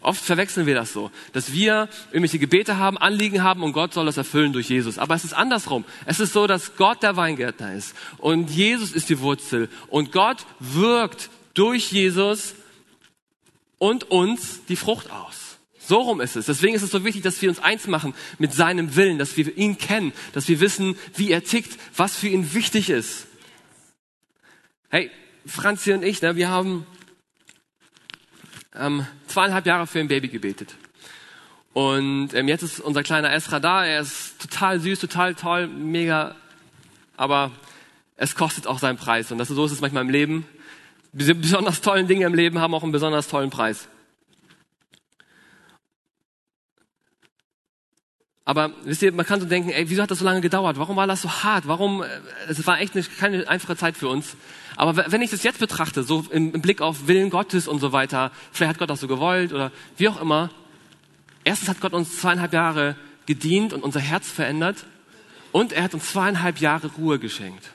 Oft 0.00 0.22
verwechseln 0.22 0.66
wir 0.66 0.74
das 0.74 0.92
so, 0.92 1.10
dass 1.32 1.52
wir 1.52 1.88
irgendwelche 2.10 2.38
Gebete 2.38 2.76
haben, 2.76 2.98
Anliegen 2.98 3.42
haben 3.42 3.62
und 3.62 3.72
Gott 3.72 3.94
soll 3.94 4.04
das 4.04 4.18
erfüllen 4.18 4.52
durch 4.52 4.68
Jesus. 4.68 4.98
Aber 4.98 5.14
es 5.14 5.24
ist 5.24 5.32
andersrum. 5.32 5.84
Es 6.04 6.20
ist 6.20 6.34
so, 6.34 6.46
dass 6.46 6.76
Gott 6.76 7.02
der 7.02 7.16
Weingärtner 7.16 7.74
ist 7.74 7.96
und 8.18 8.50
Jesus 8.50 8.92
ist 8.92 9.08
die 9.08 9.20
Wurzel 9.20 9.68
und 9.88 10.12
Gott 10.12 10.44
wirkt 10.60 11.30
durch 11.54 11.90
Jesus 11.90 12.54
und 13.84 14.10
uns 14.10 14.64
die 14.64 14.76
Frucht 14.76 15.10
aus. 15.10 15.58
So 15.78 16.00
rum 16.00 16.22
ist 16.22 16.36
es. 16.36 16.46
Deswegen 16.46 16.74
ist 16.74 16.80
es 16.80 16.90
so 16.90 17.04
wichtig, 17.04 17.22
dass 17.22 17.42
wir 17.42 17.50
uns 17.50 17.58
eins 17.58 17.86
machen 17.86 18.14
mit 18.38 18.54
seinem 18.54 18.96
Willen, 18.96 19.18
dass 19.18 19.36
wir 19.36 19.54
ihn 19.58 19.76
kennen, 19.76 20.14
dass 20.32 20.48
wir 20.48 20.60
wissen, 20.60 20.96
wie 21.16 21.30
er 21.30 21.44
tickt, 21.44 21.78
was 21.94 22.16
für 22.16 22.28
ihn 22.28 22.54
wichtig 22.54 22.88
ist. 22.88 23.26
Hey, 24.88 25.10
Franzi 25.44 25.92
und 25.92 26.02
ich, 26.02 26.22
ne, 26.22 26.34
wir 26.34 26.48
haben 26.48 26.86
ähm, 28.74 29.06
zweieinhalb 29.26 29.66
Jahre 29.66 29.86
für 29.86 30.00
ein 30.00 30.08
Baby 30.08 30.28
gebetet. 30.28 30.76
Und 31.74 32.32
ähm, 32.32 32.48
jetzt 32.48 32.62
ist 32.62 32.80
unser 32.80 33.02
kleiner 33.02 33.34
Esra 33.34 33.60
da. 33.60 33.84
Er 33.84 34.00
ist 34.00 34.40
total 34.40 34.80
süß, 34.80 34.98
total 34.98 35.34
toll, 35.34 35.66
mega. 35.66 36.36
Aber 37.18 37.50
es 38.16 38.34
kostet 38.34 38.66
auch 38.66 38.78
seinen 38.78 38.96
Preis. 38.96 39.30
Und 39.30 39.36
das, 39.36 39.48
so 39.48 39.66
ist 39.66 39.72
es 39.72 39.82
manchmal 39.82 40.04
im 40.04 40.10
Leben. 40.10 40.46
Diese 41.14 41.34
besonders 41.36 41.80
tollen 41.80 42.08
Dinge 42.08 42.26
im 42.26 42.34
Leben 42.34 42.58
haben 42.58 42.74
auch 42.74 42.82
einen 42.82 42.90
besonders 42.90 43.28
tollen 43.28 43.50
Preis. 43.50 43.88
Aber 48.44 48.72
wisst 48.82 49.00
ihr, 49.00 49.12
man 49.12 49.24
kann 49.24 49.40
so 49.40 49.46
denken, 49.46 49.70
ey, 49.70 49.88
wieso 49.88 50.02
hat 50.02 50.10
das 50.10 50.18
so 50.18 50.24
lange 50.24 50.40
gedauert? 50.40 50.76
Warum 50.76 50.96
war 50.96 51.06
das 51.06 51.22
so 51.22 51.30
hart? 51.30 51.68
Warum? 51.68 52.02
Äh, 52.02 52.06
es 52.48 52.66
war 52.66 52.80
echt 52.80 52.94
eine, 52.94 53.04
keine 53.04 53.48
einfache 53.48 53.76
Zeit 53.76 53.96
für 53.96 54.08
uns. 54.08 54.36
Aber 54.76 55.10
wenn 55.10 55.22
ich 55.22 55.30
das 55.30 55.44
jetzt 55.44 55.60
betrachte, 55.60 56.02
so 56.02 56.26
im, 56.30 56.52
im 56.52 56.60
Blick 56.60 56.82
auf 56.82 57.06
Willen 57.06 57.30
Gottes 57.30 57.68
und 57.68 57.78
so 57.78 57.92
weiter, 57.92 58.32
vielleicht 58.52 58.70
hat 58.70 58.78
Gott 58.78 58.90
das 58.90 59.00
so 59.00 59.08
gewollt 59.08 59.52
oder 59.52 59.70
wie 59.96 60.08
auch 60.08 60.20
immer. 60.20 60.50
Erstens 61.44 61.68
hat 61.68 61.80
Gott 61.80 61.94
uns 61.94 62.18
zweieinhalb 62.18 62.52
Jahre 62.52 62.96
gedient 63.26 63.72
und 63.72 63.84
unser 63.84 64.00
Herz 64.00 64.30
verändert. 64.30 64.84
Und 65.52 65.72
er 65.72 65.84
hat 65.84 65.94
uns 65.94 66.10
zweieinhalb 66.10 66.58
Jahre 66.58 66.88
Ruhe 66.98 67.20
geschenkt. 67.20 67.70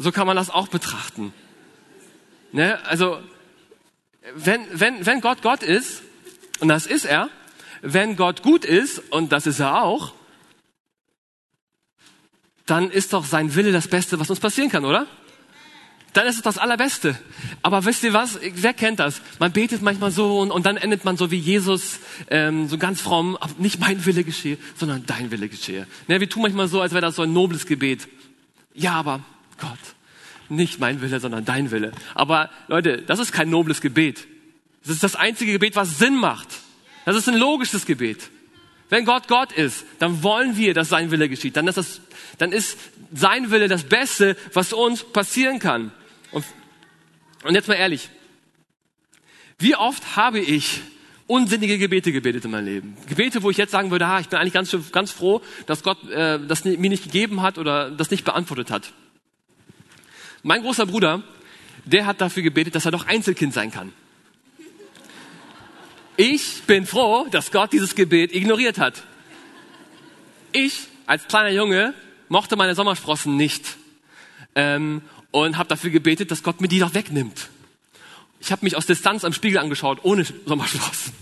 So 0.00 0.12
kann 0.12 0.26
man 0.26 0.34
das 0.34 0.48
auch 0.48 0.68
betrachten. 0.68 1.34
Ne? 2.52 2.82
Also, 2.86 3.20
wenn, 4.34 4.66
wenn, 4.72 5.04
wenn 5.04 5.20
Gott 5.20 5.42
Gott 5.42 5.62
ist, 5.62 6.02
und 6.60 6.68
das 6.68 6.86
ist 6.86 7.04
er. 7.04 7.28
Wenn 7.82 8.16
Gott 8.16 8.42
gut 8.42 8.64
ist, 8.64 8.98
und 9.12 9.30
das 9.30 9.46
ist 9.46 9.60
er 9.60 9.82
auch, 9.82 10.14
dann 12.64 12.90
ist 12.90 13.12
doch 13.12 13.26
sein 13.26 13.54
Wille 13.54 13.72
das 13.72 13.88
Beste, 13.88 14.18
was 14.18 14.30
uns 14.30 14.40
passieren 14.40 14.70
kann, 14.70 14.86
oder? 14.86 15.06
Dann 16.14 16.26
ist 16.26 16.36
es 16.36 16.42
das 16.42 16.56
Allerbeste. 16.56 17.18
Aber 17.60 17.84
wisst 17.84 18.02
ihr 18.02 18.14
was? 18.14 18.38
Wer 18.42 18.72
kennt 18.72 19.00
das? 19.00 19.20
Man 19.38 19.52
betet 19.52 19.82
manchmal 19.82 20.10
so 20.10 20.40
und, 20.40 20.50
und 20.50 20.64
dann 20.64 20.78
endet 20.78 21.04
man 21.04 21.18
so 21.18 21.30
wie 21.30 21.36
Jesus, 21.36 21.98
ähm, 22.30 22.68
so 22.68 22.78
ganz 22.78 23.02
fromm, 23.02 23.36
nicht 23.58 23.78
mein 23.80 24.06
Wille 24.06 24.24
geschehe, 24.24 24.56
sondern 24.76 25.04
dein 25.04 25.30
Wille 25.30 25.50
geschehe. 25.50 25.86
Ne, 26.08 26.20
wir 26.20 26.28
tun 26.28 26.42
manchmal 26.42 26.68
so, 26.68 26.80
als 26.80 26.92
wäre 26.92 27.02
das 27.02 27.16
so 27.16 27.22
ein 27.22 27.34
nobles 27.34 27.66
Gebet. 27.66 28.08
Ja, 28.72 28.94
aber 28.94 29.20
Gott, 29.60 29.78
nicht 30.48 30.80
mein 30.80 31.00
Wille, 31.00 31.20
sondern 31.20 31.44
dein 31.44 31.70
Wille. 31.70 31.92
Aber 32.14 32.50
Leute, 32.68 33.02
das 33.02 33.18
ist 33.18 33.32
kein 33.32 33.50
nobles 33.50 33.80
Gebet. 33.80 34.26
Das 34.82 34.92
ist 34.92 35.02
das 35.02 35.16
einzige 35.16 35.52
Gebet, 35.52 35.76
was 35.76 35.98
Sinn 35.98 36.16
macht. 36.16 36.48
Das 37.04 37.16
ist 37.16 37.28
ein 37.28 37.36
logisches 37.36 37.86
Gebet. 37.86 38.30
Wenn 38.88 39.04
Gott 39.04 39.28
Gott 39.28 39.52
ist, 39.52 39.84
dann 40.00 40.22
wollen 40.22 40.56
wir, 40.56 40.74
dass 40.74 40.88
sein 40.88 41.10
Wille 41.10 41.28
geschieht. 41.28 41.56
Dann 41.56 41.68
ist, 41.68 41.76
das, 41.76 42.00
dann 42.38 42.50
ist 42.50 42.76
sein 43.14 43.50
Wille 43.50 43.68
das 43.68 43.84
Beste, 43.84 44.36
was 44.52 44.72
uns 44.72 45.04
passieren 45.04 45.60
kann. 45.60 45.92
Und, 46.32 46.44
und 47.44 47.54
jetzt 47.54 47.68
mal 47.68 47.74
ehrlich. 47.74 48.10
Wie 49.58 49.76
oft 49.76 50.16
habe 50.16 50.40
ich 50.40 50.80
unsinnige 51.26 51.78
Gebete 51.78 52.10
gebetet 52.10 52.44
in 52.44 52.50
meinem 52.50 52.64
Leben? 52.64 52.96
Gebete, 53.08 53.42
wo 53.42 53.50
ich 53.50 53.58
jetzt 53.58 53.70
sagen 53.70 53.92
würde, 53.92 54.08
ha, 54.08 54.18
ich 54.18 54.28
bin 54.28 54.38
eigentlich 54.38 54.54
ganz, 54.54 54.74
ganz 54.90 55.12
froh, 55.12 55.40
dass 55.66 55.84
Gott 55.84 56.02
äh, 56.10 56.40
das 56.44 56.64
mir 56.64 56.76
nicht 56.76 57.04
gegeben 57.04 57.42
hat 57.42 57.58
oder 57.58 57.90
das 57.90 58.10
nicht 58.10 58.24
beantwortet 58.24 58.70
hat. 58.70 58.92
Mein 60.42 60.62
großer 60.62 60.86
Bruder, 60.86 61.22
der 61.84 62.06
hat 62.06 62.20
dafür 62.20 62.42
gebetet, 62.42 62.74
dass 62.74 62.84
er 62.84 62.90
doch 62.90 63.06
Einzelkind 63.06 63.52
sein 63.52 63.70
kann. 63.70 63.92
Ich 66.16 66.62
bin 66.66 66.86
froh, 66.86 67.26
dass 67.30 67.50
Gott 67.50 67.72
dieses 67.72 67.94
Gebet 67.94 68.34
ignoriert 68.34 68.78
hat. 68.78 69.02
Ich 70.52 70.88
als 71.06 71.26
kleiner 71.28 71.50
Junge 71.50 71.94
mochte 72.28 72.56
meine 72.56 72.74
Sommersprossen 72.74 73.36
nicht 73.36 73.76
ähm, 74.54 75.02
und 75.30 75.56
habe 75.58 75.68
dafür 75.68 75.90
gebetet, 75.90 76.30
dass 76.30 76.42
Gott 76.42 76.60
mir 76.60 76.68
die 76.68 76.78
doch 76.78 76.94
wegnimmt. 76.94 77.48
Ich 78.40 78.52
habe 78.52 78.64
mich 78.64 78.76
aus 78.76 78.86
Distanz 78.86 79.24
am 79.24 79.32
Spiegel 79.32 79.58
angeschaut, 79.58 79.98
ohne 80.02 80.24
Sommersprossen. 80.46 81.12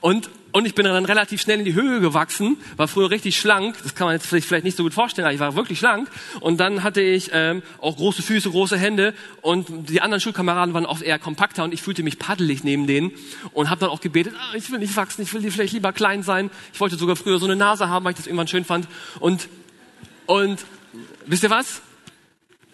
Und, 0.00 0.30
und 0.52 0.66
ich 0.66 0.74
bin 0.74 0.84
dann 0.84 1.04
relativ 1.04 1.40
schnell 1.40 1.58
in 1.58 1.64
die 1.64 1.74
Höhe 1.74 2.00
gewachsen, 2.00 2.56
war 2.76 2.88
früher 2.88 3.10
richtig 3.10 3.38
schlank, 3.38 3.76
das 3.82 3.94
kann 3.94 4.06
man 4.06 4.14
jetzt 4.14 4.26
vielleicht 4.26 4.64
nicht 4.64 4.76
so 4.76 4.82
gut 4.82 4.94
vorstellen, 4.94 5.26
aber 5.26 5.34
ich 5.34 5.40
war 5.40 5.56
wirklich 5.56 5.78
schlank. 5.78 6.08
Und 6.40 6.58
dann 6.58 6.82
hatte 6.82 7.00
ich 7.00 7.30
ähm, 7.32 7.62
auch 7.78 7.96
große 7.96 8.22
Füße, 8.22 8.50
große 8.50 8.78
Hände 8.78 9.14
und 9.42 9.88
die 9.88 10.00
anderen 10.00 10.20
Schulkameraden 10.20 10.74
waren 10.74 10.86
oft 10.86 11.02
eher 11.02 11.18
kompakter 11.18 11.64
und 11.64 11.74
ich 11.74 11.82
fühlte 11.82 12.02
mich 12.02 12.18
paddelig 12.18 12.64
neben 12.64 12.86
denen 12.86 13.12
und 13.52 13.70
habe 13.70 13.80
dann 13.80 13.90
auch 13.90 14.00
gebetet, 14.00 14.34
ah, 14.38 14.54
ich 14.54 14.70
will 14.70 14.78
nicht 14.78 14.96
wachsen, 14.96 15.22
ich 15.22 15.32
will 15.32 15.50
vielleicht 15.50 15.72
lieber 15.72 15.92
klein 15.92 16.22
sein. 16.22 16.50
Ich 16.72 16.80
wollte 16.80 16.96
sogar 16.96 17.16
früher 17.16 17.38
so 17.38 17.46
eine 17.46 17.56
Nase 17.56 17.88
haben, 17.88 18.04
weil 18.04 18.12
ich 18.12 18.18
das 18.18 18.26
irgendwann 18.26 18.48
schön 18.48 18.64
fand. 18.64 18.86
Und, 19.18 19.48
und 20.26 20.64
wisst 21.26 21.42
ihr 21.42 21.50
was? 21.50 21.82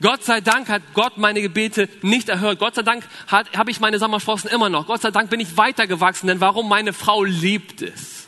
Gott 0.03 0.25
sei 0.25 0.41
Dank 0.41 0.69
hat 0.69 0.83
Gott 0.93 1.17
meine 1.17 1.41
Gebete 1.41 1.89
nicht 2.03 2.29
erhört. 2.29 2.59
Gott 2.59 2.75
sei 2.75 2.83
Dank 2.83 3.05
habe 3.29 3.71
ich 3.71 3.81
meine 3.81 3.99
Sommersprossen 3.99 4.51
immer 4.51 4.69
noch. 4.69 4.87
Gott 4.87 5.01
sei 5.01 5.11
Dank 5.11 5.31
bin 5.31 5.41
ich 5.41 5.57
weitergewachsen, 5.57 6.27
denn 6.27 6.41
warum? 6.41 6.69
Meine 6.69 6.93
Frau 6.93 7.25
liebt 7.25 7.81
es. 7.83 8.27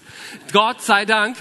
Gott 0.53 0.83
sei 0.83 1.05
Dank 1.05 1.37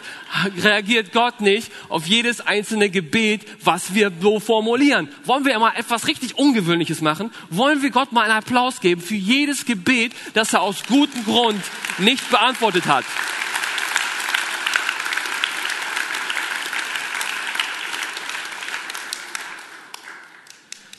reagiert 0.58 1.14
Gott 1.14 1.40
nicht 1.40 1.72
auf 1.88 2.08
jedes 2.08 2.42
einzelne 2.42 2.90
Gebet, 2.90 3.46
was 3.64 3.94
wir 3.94 4.12
so 4.22 4.40
formulieren. 4.40 5.08
Wollen 5.24 5.46
wir 5.46 5.58
mal 5.60 5.74
etwas 5.78 6.08
richtig 6.08 6.38
Ungewöhnliches 6.38 7.02
machen? 7.02 7.32
Wollen 7.50 7.82
wir 7.82 7.90
Gott 7.90 8.12
mal 8.12 8.24
einen 8.24 8.34
Applaus 8.34 8.82
geben 8.82 9.02
für 9.02 9.16
jedes 9.16 9.66
Gebet, 9.66 10.14
das 10.34 10.54
er 10.54 10.62
aus 10.62 10.84
gutem 10.88 11.24
Grund 11.24 11.64
nicht 12.00 12.30
beantwortet 12.30 12.86
hat? 12.86 13.06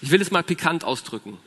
Ich 0.01 0.11
will 0.11 0.21
es 0.21 0.31
mal 0.31 0.43
pikant 0.43 0.85
ausdrücken. 0.85 1.39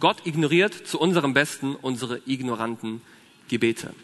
Gott 0.00 0.26
ignoriert 0.26 0.74
zu 0.86 0.98
unserem 0.98 1.34
Besten 1.34 1.76
unsere 1.76 2.20
ignoranten 2.26 3.00
Gebete. 3.48 3.94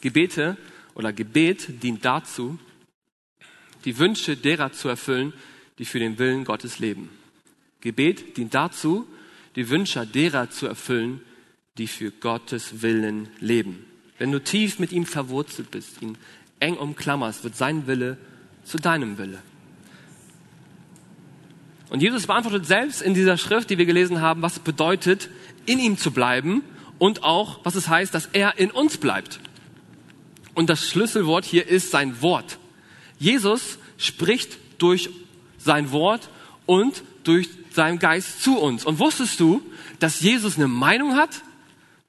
Gebete 0.00 0.56
oder 0.94 1.12
Gebet 1.12 1.82
dient 1.82 2.04
dazu, 2.04 2.58
die 3.84 3.98
Wünsche 3.98 4.36
derer 4.36 4.72
zu 4.72 4.88
erfüllen, 4.88 5.32
die 5.78 5.84
für 5.84 5.98
den 5.98 6.18
Willen 6.18 6.44
Gottes 6.44 6.78
leben. 6.78 7.10
Gebet 7.80 8.36
dient 8.36 8.54
dazu, 8.54 9.06
die 9.54 9.68
Wünsche 9.68 10.06
derer 10.06 10.50
zu 10.50 10.66
erfüllen, 10.66 11.20
die 11.78 11.86
für 11.86 12.10
Gottes 12.10 12.82
Willen 12.82 13.28
leben. 13.40 13.84
Wenn 14.18 14.32
du 14.32 14.42
tief 14.42 14.78
mit 14.78 14.92
ihm 14.92 15.06
verwurzelt 15.06 15.70
bist, 15.70 16.02
ihn 16.02 16.18
eng 16.58 16.76
umklammerst, 16.76 17.44
wird 17.44 17.56
sein 17.56 17.86
Wille 17.86 18.16
zu 18.64 18.78
deinem 18.78 19.18
Wille. 19.18 19.42
Und 21.88 22.02
Jesus 22.02 22.26
beantwortet 22.26 22.66
selbst 22.66 23.00
in 23.00 23.14
dieser 23.14 23.38
Schrift, 23.38 23.70
die 23.70 23.78
wir 23.78 23.86
gelesen 23.86 24.20
haben, 24.20 24.42
was 24.42 24.54
es 24.54 24.58
bedeutet, 24.58 25.30
in 25.66 25.78
ihm 25.78 25.98
zu 25.98 26.10
bleiben 26.10 26.62
und 26.98 27.22
auch, 27.22 27.60
was 27.64 27.74
es 27.74 27.88
heißt, 27.88 28.14
dass 28.14 28.26
er 28.32 28.58
in 28.58 28.70
uns 28.70 28.96
bleibt. 28.98 29.40
Und 30.54 30.70
das 30.70 30.88
Schlüsselwort 30.88 31.44
hier 31.44 31.68
ist 31.68 31.90
sein 31.90 32.22
Wort. 32.22 32.58
Jesus 33.18 33.78
spricht 33.98 34.58
durch 34.78 35.10
sein 35.58 35.92
Wort 35.92 36.28
und 36.64 37.02
durch 37.24 37.48
seinen 37.70 37.98
Geist 37.98 38.42
zu 38.42 38.58
uns. 38.58 38.84
Und 38.84 38.98
wusstest 38.98 39.38
du, 39.38 39.62
dass 39.98 40.20
Jesus 40.20 40.56
eine 40.56 40.68
Meinung 40.68 41.14
hat? 41.14 41.42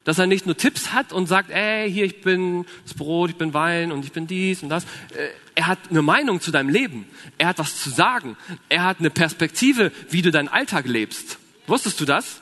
Dass 0.08 0.20
er 0.20 0.26
nicht 0.26 0.46
nur 0.46 0.56
Tipps 0.56 0.94
hat 0.94 1.12
und 1.12 1.28
sagt, 1.28 1.50
ey, 1.50 1.92
hier, 1.92 2.06
ich 2.06 2.22
bin 2.22 2.66
das 2.86 2.94
Brot, 2.94 3.32
ich 3.32 3.36
bin 3.36 3.54
Wein 3.54 3.92
und 3.92 4.06
ich 4.06 4.14
bin 4.14 4.26
dies 4.26 4.64
und 4.64 4.70
das. 4.70 4.86
Äh, 4.86 5.28
er 5.54 5.68
hat 5.68 5.80
eine 5.90 6.02
Meinung 6.02 6.40
zu 6.40 6.50
deinem 6.50 6.70
Leben. 6.70 7.06
Er 7.38 7.48
hat 7.50 7.60
was 7.60 7.78
zu 7.82 7.90
sagen. 7.90 8.38
Er 8.70 8.86
hat 8.86 9.02
eine 9.02 9.10
Perspektive, 9.10 9.92
wie 10.10 10.22
du 10.22 10.32
deinen 10.32 10.48
Alltag 10.48 10.86
lebst. 10.86 11.40
Wusstest 11.66 12.00
du 12.00 12.06
das? 12.06 12.42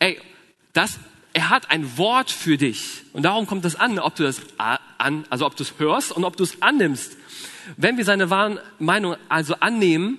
Ey, 0.00 0.20
das, 0.72 0.98
er 1.32 1.48
hat 1.48 1.70
ein 1.70 1.96
Wort 1.96 2.32
für 2.32 2.56
dich. 2.56 3.04
Und 3.12 3.22
darum 3.22 3.46
kommt 3.46 3.64
es 3.64 3.76
an, 3.76 4.00
ob 4.00 4.16
du 4.16 4.24
das 4.24 4.40
an, 4.58 5.24
also 5.30 5.46
ob 5.46 5.54
du 5.54 5.62
es 5.62 5.74
hörst 5.78 6.10
und 6.10 6.24
ob 6.24 6.36
du 6.36 6.42
es 6.42 6.60
annimmst. 6.60 7.16
Wenn 7.76 7.98
wir 7.98 8.04
seine 8.04 8.30
wahren 8.30 8.58
Meinung 8.80 9.14
also 9.28 9.54
annehmen, 9.60 10.18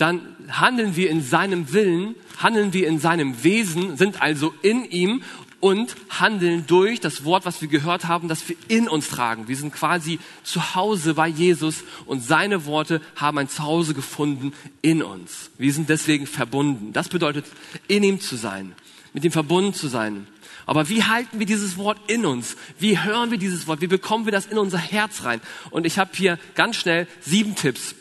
dann 0.00 0.34
handeln 0.48 0.96
wir 0.96 1.10
in 1.10 1.22
seinem 1.22 1.72
Willen, 1.72 2.14
handeln 2.38 2.72
wir 2.72 2.88
in 2.88 2.98
seinem 2.98 3.44
Wesen, 3.44 3.96
sind 3.98 4.22
also 4.22 4.54
in 4.62 4.84
ihm 4.84 5.22
und 5.60 5.94
handeln 6.08 6.64
durch 6.66 7.00
das 7.00 7.24
Wort, 7.24 7.44
was 7.44 7.60
wir 7.60 7.68
gehört 7.68 8.08
haben, 8.08 8.26
das 8.26 8.48
wir 8.48 8.56
in 8.68 8.88
uns 8.88 9.08
tragen. 9.08 9.46
Wir 9.46 9.56
sind 9.56 9.74
quasi 9.74 10.18
zu 10.42 10.74
Hause 10.74 11.14
bei 11.14 11.28
Jesus 11.28 11.84
und 12.06 12.24
seine 12.24 12.64
Worte 12.64 13.02
haben 13.14 13.36
ein 13.36 13.48
Zuhause 13.50 13.92
gefunden 13.92 14.54
in 14.80 15.02
uns. 15.02 15.50
Wir 15.58 15.72
sind 15.72 15.90
deswegen 15.90 16.26
verbunden. 16.26 16.94
Das 16.94 17.10
bedeutet, 17.10 17.44
in 17.86 18.02
ihm 18.02 18.20
zu 18.20 18.36
sein, 18.36 18.72
mit 19.12 19.24
ihm 19.24 19.32
verbunden 19.32 19.74
zu 19.74 19.88
sein. 19.88 20.26
Aber 20.64 20.88
wie 20.88 21.02
halten 21.02 21.38
wir 21.38 21.46
dieses 21.46 21.76
Wort 21.76 21.98
in 22.06 22.24
uns? 22.24 22.56
Wie 22.78 22.98
hören 22.98 23.30
wir 23.30 23.38
dieses 23.38 23.66
Wort? 23.66 23.82
Wie 23.82 23.86
bekommen 23.86 24.24
wir 24.24 24.32
das 24.32 24.46
in 24.46 24.56
unser 24.56 24.78
Herz 24.78 25.24
rein? 25.24 25.40
Und 25.70 25.84
ich 25.84 25.98
habe 25.98 26.10
hier 26.14 26.38
ganz 26.54 26.76
schnell 26.76 27.06
sieben 27.20 27.54
Tipps, 27.54 27.94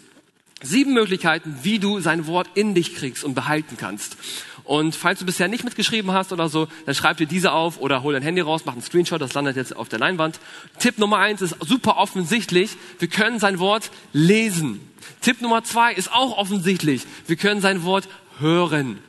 Sieben 0.62 0.94
Möglichkeiten, 0.94 1.60
wie 1.64 1.80
du 1.80 2.00
sein 2.02 2.28
Wort 2.28 2.50
in 2.54 2.76
dich 2.76 2.96
kriegst 2.96 3.24
und 3.24 3.34
behalten 3.34 3.78
kannst. 3.78 4.18
Und 4.66 4.96
falls 4.96 5.20
du 5.20 5.26
bisher 5.26 5.48
nicht 5.48 5.64
mitgeschrieben 5.64 6.12
hast 6.12 6.32
oder 6.32 6.48
so, 6.48 6.68
dann 6.86 6.94
schreib 6.94 7.18
dir 7.18 7.26
diese 7.26 7.54
auf 7.54 7.80
oder 7.80 8.04
hol 8.04 8.14
dein 8.14 8.22
Handy 8.22 8.42
raus, 8.42 8.64
mach 8.66 8.74
einen 8.74 8.84
Screenshot, 8.84 9.20
das 9.20 9.34
landet 9.34 9.56
jetzt 9.56 9.76
auf 9.76 9.90
der 9.90 9.98
Leinwand. 9.98 10.40
Tipp 10.78 11.00
Nummer 11.00 11.18
eins 11.18 11.42
ist 11.42 11.56
super 11.62 11.98
offensichtlich, 11.98 12.78
wir 13.00 13.08
können 13.08 13.40
sein 13.40 13.58
Wort 13.58 13.90
lesen. 14.14 14.80
Tipp 15.22 15.42
Nummer 15.42 15.64
zwei 15.64 15.94
ist 15.94 16.14
auch 16.14 16.38
offensichtlich, 16.38 17.08
wir 17.26 17.36
können 17.36 17.62
sein 17.62 17.84
Wort 17.84 18.08
hören. 18.40 19.00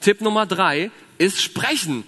Tipp 0.00 0.20
Nummer 0.20 0.46
drei 0.46 0.92
ist 1.18 1.42
sprechen. 1.42 2.04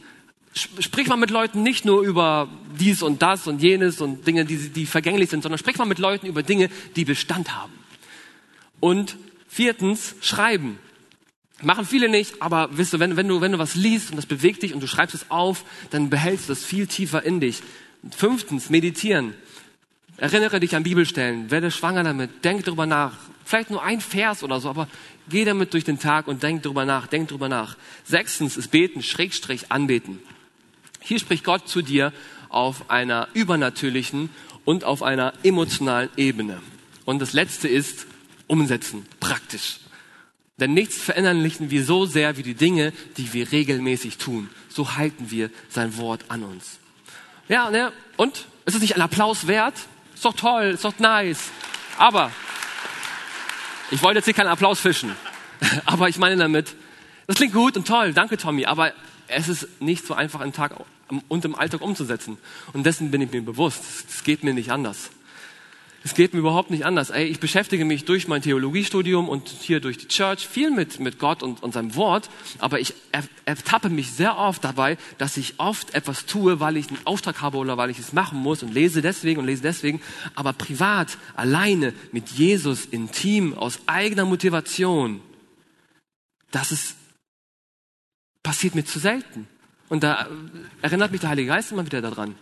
Sprich 0.55 1.09
mal 1.09 1.17
mit 1.17 1.31
Leuten 1.31 1.63
nicht 1.63 1.85
nur 1.85 2.03
über 2.03 2.49
dies 2.79 3.03
und 3.03 3.21
das 3.23 3.49
und 3.49 3.63
jenes 3.63 4.01
und 4.01 4.27
Dinge, 4.27 4.45
die, 4.45 4.69
die 4.69 4.87
vergänglich 4.87 5.31
sind, 5.31 5.43
sondern 5.43 5.59
sprich 5.59 5.79
mal 5.79 5.87
mit 5.87 5.99
Leuten 5.99 6.27
über 6.27 6.45
Dinge, 6.45 6.69
die 6.95 7.05
Bestand 7.05 7.57
haben. 7.57 7.73
Und 8.83 9.17
viertens, 9.47 10.17
schreiben. 10.23 10.77
Machen 11.63 11.87
viele 11.87 12.09
nicht, 12.09 12.43
aber 12.43 12.69
wisst 12.73 12.93
du, 12.93 12.99
wenn, 12.99 13.17
wenn, 13.17 13.29
du, 13.29 13.41
wenn 13.41 13.53
du 13.53 13.59
was 13.61 13.77
liest 13.77 14.11
und 14.11 14.17
das 14.17 14.27
bewegt 14.27 14.65
dich 14.65 14.75
und 14.75 14.83
du 14.83 14.89
schreibst 14.89 15.15
es 15.15 15.31
auf, 15.31 15.65
dann 15.91 16.11
behältst 16.11 16.49
du 16.49 16.53
das 16.53 16.65
viel 16.65 16.89
tiefer 16.89 17.23
in 17.23 17.39
dich. 17.39 17.63
Und 18.03 18.13
fünftens, 18.17 18.71
meditieren. 18.71 19.35
Erinnere 20.17 20.59
dich 20.59 20.75
an 20.75 20.83
Bibelstellen, 20.83 21.53
werde 21.53 21.71
schwanger 21.71 22.03
damit, 22.03 22.45
denk 22.45 22.65
darüber 22.65 22.87
nach. 22.87 23.13
Vielleicht 23.45 23.71
nur 23.71 23.85
ein 23.85 24.01
Vers 24.01 24.43
oder 24.43 24.59
so, 24.59 24.69
aber 24.69 24.89
geh 25.29 25.45
damit 25.45 25.75
durch 25.75 25.85
den 25.85 26.01
Tag 26.01 26.27
und 26.27 26.43
denk 26.43 26.65
darüber 26.65 26.85
nach, 26.85 27.07
denk 27.07 27.29
darüber 27.29 27.49
nach. 27.49 27.77
Sechstens 28.03 28.57
ist 28.57 28.73
beten, 28.73 29.01
Schrägstrich 29.01 29.71
anbeten. 29.71 30.19
Hier 30.99 31.21
spricht 31.21 31.45
Gott 31.45 31.69
zu 31.69 31.83
dir 31.83 32.13
auf 32.49 32.91
einer 32.91 33.29
übernatürlichen 33.33 34.31
und 34.65 34.83
auf 34.83 35.05
einer 35.05 35.35
emotionalen 35.45 36.11
Ebene. 36.17 36.61
Und 37.05 37.21
das 37.23 37.33
letzte 37.33 37.69
ist 37.69 38.09
umsetzen, 38.47 39.07
praktisch. 39.21 39.81
Denn 40.59 40.75
nichts 40.75 40.99
verinnerlichen 40.99 41.71
wir 41.71 41.85
so 41.85 42.07
sehr 42.07 42.37
wie 42.37 42.43
die 42.43 42.55
Dinge, 42.55 42.93
die 43.17 43.33
wir 43.33 43.51
regelmäßig 43.51 44.19
tun. 44.19 44.49
So 44.69 44.97
halten 44.97 45.31
wir 45.31 45.51
sein 45.69 45.97
Wort 45.97 46.25
an 46.29 46.45
uns. 46.45 46.79
Ja, 47.49 47.71
ne? 47.71 47.93
Und? 48.17 48.47
Ist 48.65 48.75
es 48.75 48.81
nicht 48.81 48.95
ein 48.95 49.03
Applaus 49.03 49.47
wert? 49.47 49.75
Ist 50.15 50.25
doch 50.25 50.35
toll, 50.35 50.65
ist 50.75 50.85
doch 50.85 50.99
nice. 50.99 51.51
Aber, 51.99 52.31
ich 53.91 54.03
wollte 54.03 54.19
jetzt 54.19 54.27
hier 54.27 54.35
keinen 54.35 54.49
Applaus 54.49 54.79
fischen. 54.79 55.15
Aber 55.85 56.09
ich 56.09 56.19
meine 56.19 56.37
damit, 56.37 56.75
das 57.27 57.37
klingt 57.37 57.55
gut 57.55 57.77
und 57.77 57.87
toll, 57.87 58.13
danke 58.13 58.37
Tommy, 58.37 58.67
aber 58.67 58.93
es 59.29 59.49
ist 59.49 59.81
nicht 59.81 60.07
so 60.07 60.15
einfach 60.15 60.41
im 60.41 60.53
Tag 60.53 60.75
und 61.29 61.45
im 61.45 61.55
Alltag 61.55 61.81
umzusetzen. 61.81 62.39
Und 62.73 62.85
dessen 62.85 63.11
bin 63.11 63.21
ich 63.21 63.33
mir 63.33 63.43
bewusst. 63.43 63.83
Es 64.09 64.25
geht 64.25 64.45
mir 64.45 64.55
nicht 64.55 64.71
anders. 64.71 65.11
Es 66.05 66.15
geht 66.15 66.33
mir 66.33 66.41
überhaupt 66.41 66.71
nicht 66.71 66.85
anders. 66.85 67.11
Ey, 67.11 67.27
ich 67.27 67.39
beschäftige 67.39 67.85
mich 67.85 68.05
durch 68.05 68.27
mein 68.27 68.43
Theologiestudium 68.43 69.29
und 69.29 69.49
hier 69.49 69.81
durch 69.81 69.99
die 69.99 70.09
Church 70.09 70.49
viel 70.49 70.71
mit, 70.71 70.99
mit 70.99 71.19
Gott 71.19 71.43
und, 71.43 71.63
und 71.63 71.73
seinem 71.73 71.95
Wort, 71.95 72.29
aber 72.59 72.81
ich 72.81 72.95
ertappe 73.45 73.89
mich 73.89 74.11
sehr 74.11 74.37
oft 74.37 74.65
dabei, 74.65 74.99
dass 75.19 75.37
ich 75.37 75.55
oft 75.59 75.95
etwas 75.95 76.27
tue, 76.27 76.59
weil 76.59 76.77
ich 76.77 76.89
einen 76.89 76.99
Auftrag 77.05 77.41
habe 77.41 77.59
oder 77.59 77.77
weil 77.77 77.91
ich 77.91 77.99
es 77.99 78.13
machen 78.13 78.39
muss 78.39 78.63
und 78.63 78.75
lese 78.75 79.01
deswegen 79.01 79.41
und 79.41 79.47
lese 79.47 79.63
deswegen, 79.63 80.01
aber 80.35 80.53
privat, 80.53 81.19
alleine, 81.37 81.95
mit 82.11 82.31
Jesus, 82.31 82.85
intim, 82.85 83.55
aus 83.57 83.79
eigener 83.87 84.25
Motivation, 84.25 85.21
das 86.51 86.73
ist, 86.73 86.97
passiert 88.43 88.75
mir 88.75 88.85
zu 88.85 88.99
selten. 88.99 89.47
Und 89.89 90.03
da 90.03 90.27
erinnert 90.81 91.13
mich 91.13 91.21
der 91.21 91.31
Heilige 91.31 91.49
Geist 91.49 91.71
immer 91.71 91.85
wieder 91.85 92.01
daran. 92.01 92.35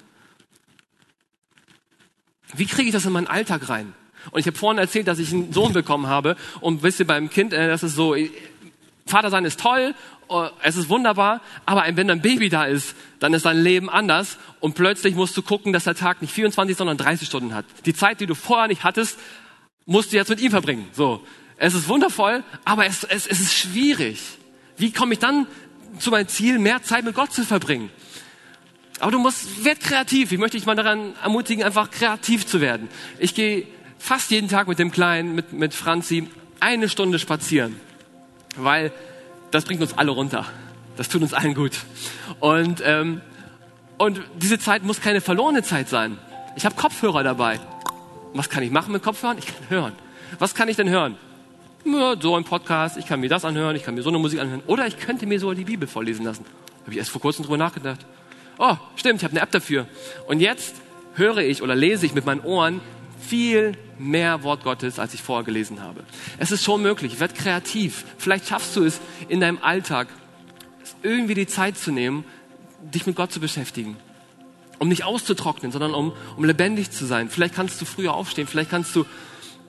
Wie 2.55 2.67
kriege 2.67 2.89
ich 2.89 2.93
das 2.93 3.07
in 3.07 3.13
meinen 3.13 3.27
Alltag 3.27 3.69
rein? 3.69 3.95
Und 4.31 4.41
ich 4.41 4.47
habe 4.47 4.57
vorhin 4.57 4.79
erzählt, 4.79 5.09
dass 5.09 5.19
ich 5.19 5.33
einen 5.33 5.53
Sohn 5.53 5.73
bekommen 5.73 6.07
habe. 6.07 6.37
Und 6.61 6.83
wisst 6.83 7.01
ihr, 7.01 7.07
beim 7.07 7.31
Kind, 7.31 7.53
äh, 7.53 7.69
das 7.69 7.83
ist 7.83 7.95
so, 7.95 8.15
Vater 9.07 9.31
sein 9.31 9.45
ist 9.45 9.61
toll, 9.61 9.95
äh, 10.31 10.49
es 10.63 10.77
ist 10.77 10.89
wunderbar, 10.89 11.41
aber 11.67 11.85
wenn 11.95 12.11
ein 12.11 12.23
Baby 12.23 12.49
da 12.49 12.65
ist, 12.65 12.95
dann 13.19 13.35
ist 13.35 13.45
dein 13.45 13.63
Leben 13.63 13.91
anders 13.91 14.39
und 14.61 14.75
plötzlich 14.75 15.15
musst 15.15 15.37
du 15.37 15.43
gucken, 15.43 15.73
dass 15.73 15.85
der 15.85 15.95
Tag 15.95 16.23
nicht 16.23 16.33
24, 16.33 16.77
sondern 16.77 16.97
30 16.97 17.27
Stunden 17.27 17.55
hat. 17.55 17.65
Die 17.87 17.95
Zeit, 17.95 18.21
die 18.21 18.27
du 18.27 18.35
vorher 18.35 18.69
nicht 18.69 18.85
hattest, 18.85 19.19
musst 19.87 20.13
du 20.13 20.17
jetzt 20.17 20.29
mit 20.29 20.41
ihm 20.41 20.51
verbringen. 20.51 20.87
So, 20.93 21.25
es 21.57 21.75
ist 21.75 21.89
wundervoll, 21.89 22.45
aber 22.65 22.87
es, 22.87 23.05
es, 23.05 23.27
es 23.27 23.41
ist 23.41 23.55
schwierig. 23.55 24.21
Wie 24.77 24.93
komme 24.93 25.15
ich 25.15 25.19
dann 25.19 25.47
zu 25.99 26.11
meinem 26.11 26.29
Ziel, 26.29 26.59
mehr 26.59 26.83
Zeit 26.83 27.05
mit 27.05 27.15
Gott 27.15 27.33
zu 27.33 27.45
verbringen? 27.45 27.91
Aber 29.01 29.11
du 29.11 29.19
musst, 29.19 29.65
werd 29.65 29.81
kreativ. 29.81 30.31
Ich 30.31 30.39
möchte 30.39 30.59
dich 30.59 30.67
mal 30.67 30.77
daran 30.77 31.15
ermutigen, 31.23 31.65
einfach 31.65 31.91
kreativ 31.91 32.47
zu 32.47 32.61
werden. 32.61 32.89
Ich 33.19 33.35
gehe 33.35 33.67
fast 33.99 34.31
jeden 34.31 34.49
Tag 34.49 34.69
mit 34.69 34.79
dem 34.79 34.93
Kleinen, 34.93 35.35
mit, 35.35 35.53
mit 35.53 35.75
Franzi, 35.75 36.29
eine 36.61 36.89
Stunde 36.89 37.19
spazieren. 37.19 37.81
Weil 38.57 38.93
das 39.51 39.65
bringt 39.65 39.81
uns 39.81 39.97
alle 39.97 40.11
runter. 40.11 40.47
Das 40.99 41.09
tut 41.09 41.23
uns 41.23 41.33
allen 41.33 41.55
gut. 41.55 41.79
Und, 42.41 42.83
ähm, 42.85 43.23
und 43.97 44.21
diese 44.37 44.59
Zeit 44.59 44.85
muss 44.85 45.01
keine 45.01 45.23
verlorene 45.23 45.63
Zeit 45.63 45.89
sein. 45.89 46.19
Ich 46.57 46.67
habe 46.67 46.75
Kopfhörer 46.75 47.23
dabei. 47.23 47.59
Was 48.35 48.51
kann 48.51 48.63
ich 48.63 48.71
machen 48.71 48.93
mit 48.93 49.03
Kopfhörern? 49.03 49.39
Ich 49.39 49.47
kann 49.47 49.71
hören. 49.71 49.93
Was 50.39 50.55
kann 50.55 50.69
ich 50.69 50.77
denn 50.77 50.91
hören? 50.91 51.17
Ja, 51.85 52.21
so 52.21 52.37
ein 52.37 52.45
Podcast, 52.45 52.99
ich 52.99 53.07
kann 53.07 53.21
mir 53.21 53.31
das 53.31 53.47
anhören, 53.47 53.75
ich 53.75 53.83
kann 53.83 53.95
mir 53.95 54.03
so 54.03 54.11
eine 54.11 54.19
Musik 54.19 54.41
anhören. 54.41 54.63
Oder 54.67 54.87
ich 54.87 54.99
könnte 54.99 55.25
mir 55.25 55.41
so 55.41 55.55
die 55.55 55.65
Bibel 55.65 55.89
vorlesen 55.89 56.27
lassen. 56.27 56.45
Habe 56.83 56.93
ich 56.93 56.99
erst 56.99 57.11
vor 57.11 57.23
kurzem 57.23 57.45
drüber 57.45 57.57
nachgedacht 57.57 58.05
oh, 58.61 58.77
stimmt, 58.95 59.21
ich 59.21 59.25
habe 59.25 59.33
eine 59.33 59.41
App 59.41 59.51
dafür. 59.51 59.89
Und 60.29 60.41
jetzt 60.41 60.77
höre 61.15 61.39
ich 61.39 61.63
oder 61.63 61.75
lese 61.75 62.07
ich 62.07 62.15
mit 62.15 62.27
meinen 62.27 62.41
Ohren 62.43 62.81
viel 63.19 63.73
mehr 63.99 64.43
Wort 64.43 64.65
Gottes, 64.65 64.99
als 64.99 65.15
ich 65.15 65.23
vorher 65.23 65.45
gelesen 65.45 65.83
habe. 65.83 66.05
Es 66.39 66.53
ist 66.53 66.65
schon 66.65 66.83
möglich, 66.83 67.21
werd 67.21 67.35
kreativ. 67.35 68.05
Vielleicht 68.19 68.49
schaffst 68.49 68.77
du 68.77 68.85
es 68.85 69.01
in 69.29 69.41
deinem 69.41 69.59
Alltag, 69.63 70.09
irgendwie 71.03 71.35
die 71.35 71.47
Zeit 71.47 71.77
zu 71.77 71.91
nehmen, 71.91 72.25
dich 72.83 73.07
mit 73.07 73.17
Gott 73.17 73.33
zu 73.33 73.41
beschäftigen. 73.41 73.97
Um 74.79 74.89
nicht 74.89 75.05
auszutrocknen, 75.05 75.73
sondern 75.73 75.93
um, 75.93 76.13
um 76.37 76.45
lebendig 76.45 76.91
zu 76.91 77.05
sein. 77.05 77.29
Vielleicht 77.29 77.55
kannst 77.55 77.81
du 77.81 77.85
früher 77.85 78.15
aufstehen, 78.15 78.47
vielleicht 78.47 78.71
kannst 78.71 78.95
du, 78.97 79.05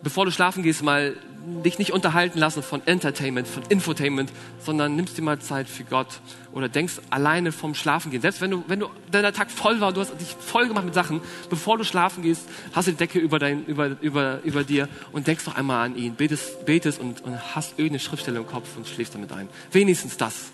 bevor 0.04 0.25
du 0.25 0.32
schlafen 0.32 0.63
gehst, 0.63 0.84
mal 0.84 1.15
dich 1.63 1.80
nicht 1.80 1.91
unterhalten 1.91 2.39
lassen 2.39 2.62
von 2.62 2.86
Entertainment, 2.86 3.47
von 3.47 3.63
Infotainment, 3.69 4.32
sondern 4.63 4.95
nimmst 4.95 5.17
dir 5.17 5.21
mal 5.21 5.39
Zeit 5.39 5.67
für 5.67 5.84
Gott 5.84 6.19
oder 6.51 6.69
denkst 6.69 7.01
alleine 7.10 7.51
vom 7.51 7.73
Schlafen 7.73 8.12
gehen. 8.12 8.21
Selbst 8.21 8.41
wenn 8.41 8.51
du, 8.51 8.63
wenn 8.67 8.80
du, 8.80 8.89
dein 9.12 9.34
Tag 9.34 9.49
voll 9.49 9.82
war, 9.82 9.91
du 9.91 10.01
hast 10.01 10.19
dich 10.19 10.36
voll 10.39 10.67
gemacht 10.67 10.86
mit 10.86 10.93
Sachen, 10.93 11.21
bevor 11.49 11.77
du 11.77 11.84
schlafen 11.84 12.23
gehst, 12.23 12.47
hast 12.73 12.88
du 12.88 12.91
die 12.91 12.97
Decke 12.97 13.19
über, 13.19 13.39
dein, 13.39 13.65
über, 13.65 13.97
über, 14.01 14.39
über 14.43 14.63
dir 14.63 14.88
und 15.12 15.27
denkst 15.27 15.45
noch 15.45 15.56
einmal 15.56 15.86
an 15.86 15.95
ihn, 15.95 16.15
betest, 16.15 16.65
betest 16.65 16.99
und, 16.99 17.21
und 17.21 17.56
hast 17.56 17.71
irgendeine 17.71 17.99
Schriftstelle 17.99 18.38
im 18.39 18.47
Kopf 18.47 18.77
und 18.77 18.88
schläfst 18.88 19.15
damit 19.15 19.32
ein. 19.32 19.49
Wenigstens 19.71 20.17
das. 20.17 20.51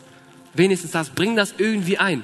Wenigstens 0.54 0.92
das. 0.92 1.10
Bring 1.10 1.36
das 1.36 1.56
irgendwie 1.58 1.98
ein. 1.98 2.24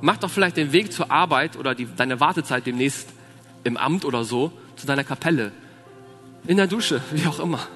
Mach 0.00 0.16
doch 0.16 0.30
vielleicht 0.30 0.56
den 0.56 0.72
Weg 0.72 0.92
zur 0.92 1.10
Arbeit 1.10 1.56
oder 1.56 1.74
die, 1.74 1.86
deine 1.96 2.20
Wartezeit 2.20 2.66
demnächst 2.66 3.08
im 3.64 3.76
Amt 3.76 4.04
oder 4.04 4.24
so 4.24 4.52
zu 4.76 4.86
deiner 4.86 5.04
Kapelle. 5.04 5.52
In 6.46 6.56
der 6.56 6.66
Dusche, 6.66 7.00
wie 7.10 7.26
auch 7.26 7.40
immer. 7.40 7.66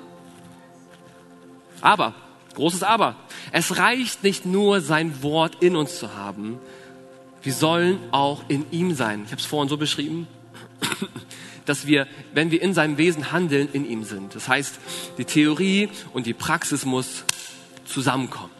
Aber, 1.81 2.14
großes 2.55 2.83
Aber, 2.83 3.16
es 3.51 3.77
reicht 3.77 4.22
nicht 4.22 4.46
nur, 4.46 4.81
sein 4.81 5.22
Wort 5.22 5.62
in 5.62 5.77
uns 5.77 5.98
zu 5.98 6.14
haben. 6.14 6.59
Wir 7.42 7.53
sollen 7.53 7.98
auch 8.12 8.44
in 8.48 8.70
ihm 8.70 8.94
sein. 8.94 9.22
Ich 9.25 9.33
habe 9.33 9.40
es 9.40 9.46
vorhin 9.46 9.68
so 9.68 9.77
beschrieben, 9.77 10.29
dass 11.64 11.87
wir, 11.87 12.07
wenn 12.33 12.51
wir 12.51 12.62
in 12.62 12.72
seinem 12.72 12.98
Wesen 12.98 13.33
handeln, 13.33 13.68
in 13.72 13.85
ihm 13.85 14.05
sind. 14.05 14.35
Das 14.35 14.48
heißt, 14.48 14.79
die 15.18 15.25
Theorie 15.25 15.88
und 16.12 16.27
die 16.27 16.35
Praxis 16.35 16.85
muss 16.85 17.25
zusammenkommen. 17.85 18.53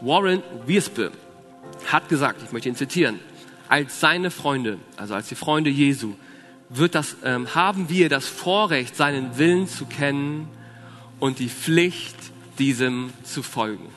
Warren 0.00 0.42
Wiersbe 0.66 1.12
hat 1.86 2.08
gesagt, 2.08 2.42
ich 2.44 2.52
möchte 2.52 2.68
ihn 2.68 2.76
zitieren, 2.76 3.20
als 3.68 4.00
seine 4.00 4.30
Freunde, 4.30 4.78
also 4.96 5.14
als 5.14 5.28
die 5.28 5.34
Freunde 5.34 5.70
Jesu, 5.70 6.14
wird 6.68 6.94
das, 6.94 7.16
ähm, 7.24 7.54
haben 7.54 7.88
wir 7.88 8.08
das 8.08 8.26
Vorrecht, 8.26 8.96
seinen 8.96 9.38
Willen 9.38 9.68
zu 9.68 9.86
kennen 9.86 10.48
und 11.18 11.38
die 11.38 11.48
Pflicht, 11.48 12.16
diesem 12.58 13.12
zu 13.22 13.42
folgen. 13.42 13.88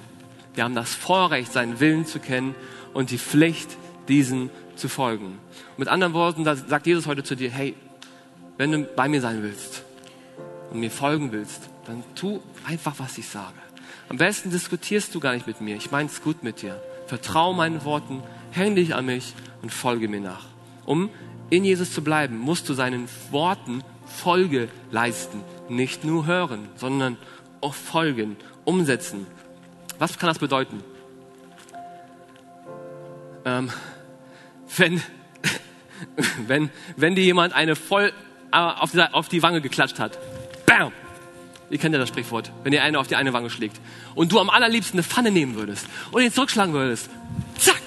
Wir 0.53 0.63
haben 0.63 0.75
das 0.75 0.93
Vorrecht, 0.93 1.51
seinen 1.51 1.79
Willen 1.79 2.05
zu 2.05 2.19
kennen 2.19 2.55
und 2.93 3.12
die 3.12 3.17
Pflicht, 3.17 3.77
diesen 4.07 4.49
zu 4.75 4.89
folgen. 4.89 5.38
Mit 5.77 5.88
anderen 5.88 6.13
Worten, 6.13 6.43
da 6.43 6.55
sagt 6.55 6.88
Jesus 6.88 7.07
heute 7.07 7.23
zu 7.23 7.36
dir, 7.36 7.49
hey, 7.49 7.75
wenn 8.57 8.71
du 8.71 8.84
bei 8.84 9.07
mir 9.07 9.21
sein 9.21 9.41
willst 9.43 9.84
und 10.71 10.79
mir 10.79 10.91
folgen 10.91 11.31
willst, 11.31 11.69
dann 11.86 12.03
tu 12.15 12.41
einfach, 12.65 12.95
was 12.97 13.17
ich 13.17 13.27
sage. 13.27 13.55
Am 14.10 14.17
besten 14.17 14.51
diskutierst 14.51 15.15
du 15.15 15.19
gar 15.19 15.34
nicht 15.34 15.47
mit 15.47 15.62
mir. 15.62 15.75
Ich 15.77 15.91
meine 15.91 16.10
es 16.10 16.21
gut 16.21 16.43
mit 16.43 16.62
dir. 16.62 16.81
Vertrau 17.07 17.53
meinen 17.53 17.84
Worten, 17.86 18.21
häng 18.51 18.75
dich 18.75 18.93
an 18.93 19.05
mich 19.05 19.34
und 19.62 19.71
folge 19.71 20.07
mir 20.07 20.19
nach. 20.19 20.45
Um 20.86 21.10
in 21.51 21.63
Jesus 21.63 21.93
zu 21.93 22.03
bleiben, 22.03 22.37
musst 22.39 22.67
du 22.69 22.73
seinen 22.73 23.07
Worten 23.29 23.83
Folge 24.05 24.69
leisten. 24.89 25.43
Nicht 25.69 26.03
nur 26.03 26.25
hören, 26.25 26.67
sondern 26.75 27.17
auch 27.59 27.75
folgen, 27.75 28.37
umsetzen. 28.65 29.27
Was 29.99 30.17
kann 30.17 30.27
das 30.29 30.39
bedeuten? 30.39 30.83
Ähm, 33.45 33.69
wenn, 34.77 35.01
wenn, 36.47 36.69
wenn 36.95 37.15
dir 37.15 37.23
jemand 37.23 37.53
eine 37.53 37.75
voll 37.75 38.11
äh, 38.51 38.57
auf 38.57 38.91
die, 38.91 39.01
auf 39.01 39.27
die 39.27 39.43
Wange 39.43 39.61
geklatscht 39.61 39.99
hat, 39.99 40.17
bam, 40.65 40.91
Ihr 41.69 41.77
kennt 41.77 41.93
ja 41.93 41.99
das 41.99 42.09
Sprichwort, 42.09 42.51
wenn 42.63 42.73
ihr 42.73 42.83
eine 42.83 42.99
auf 42.99 43.07
die 43.07 43.15
eine 43.15 43.31
Wange 43.31 43.49
schlägt. 43.49 43.79
Und 44.13 44.33
du 44.33 44.39
am 44.39 44.49
allerliebsten 44.49 44.99
eine 44.99 45.03
Pfanne 45.03 45.31
nehmen 45.31 45.55
würdest 45.55 45.87
und 46.11 46.21
ihn 46.21 46.31
zurückschlagen 46.31 46.73
würdest. 46.73 47.09
Zack! 47.57 47.81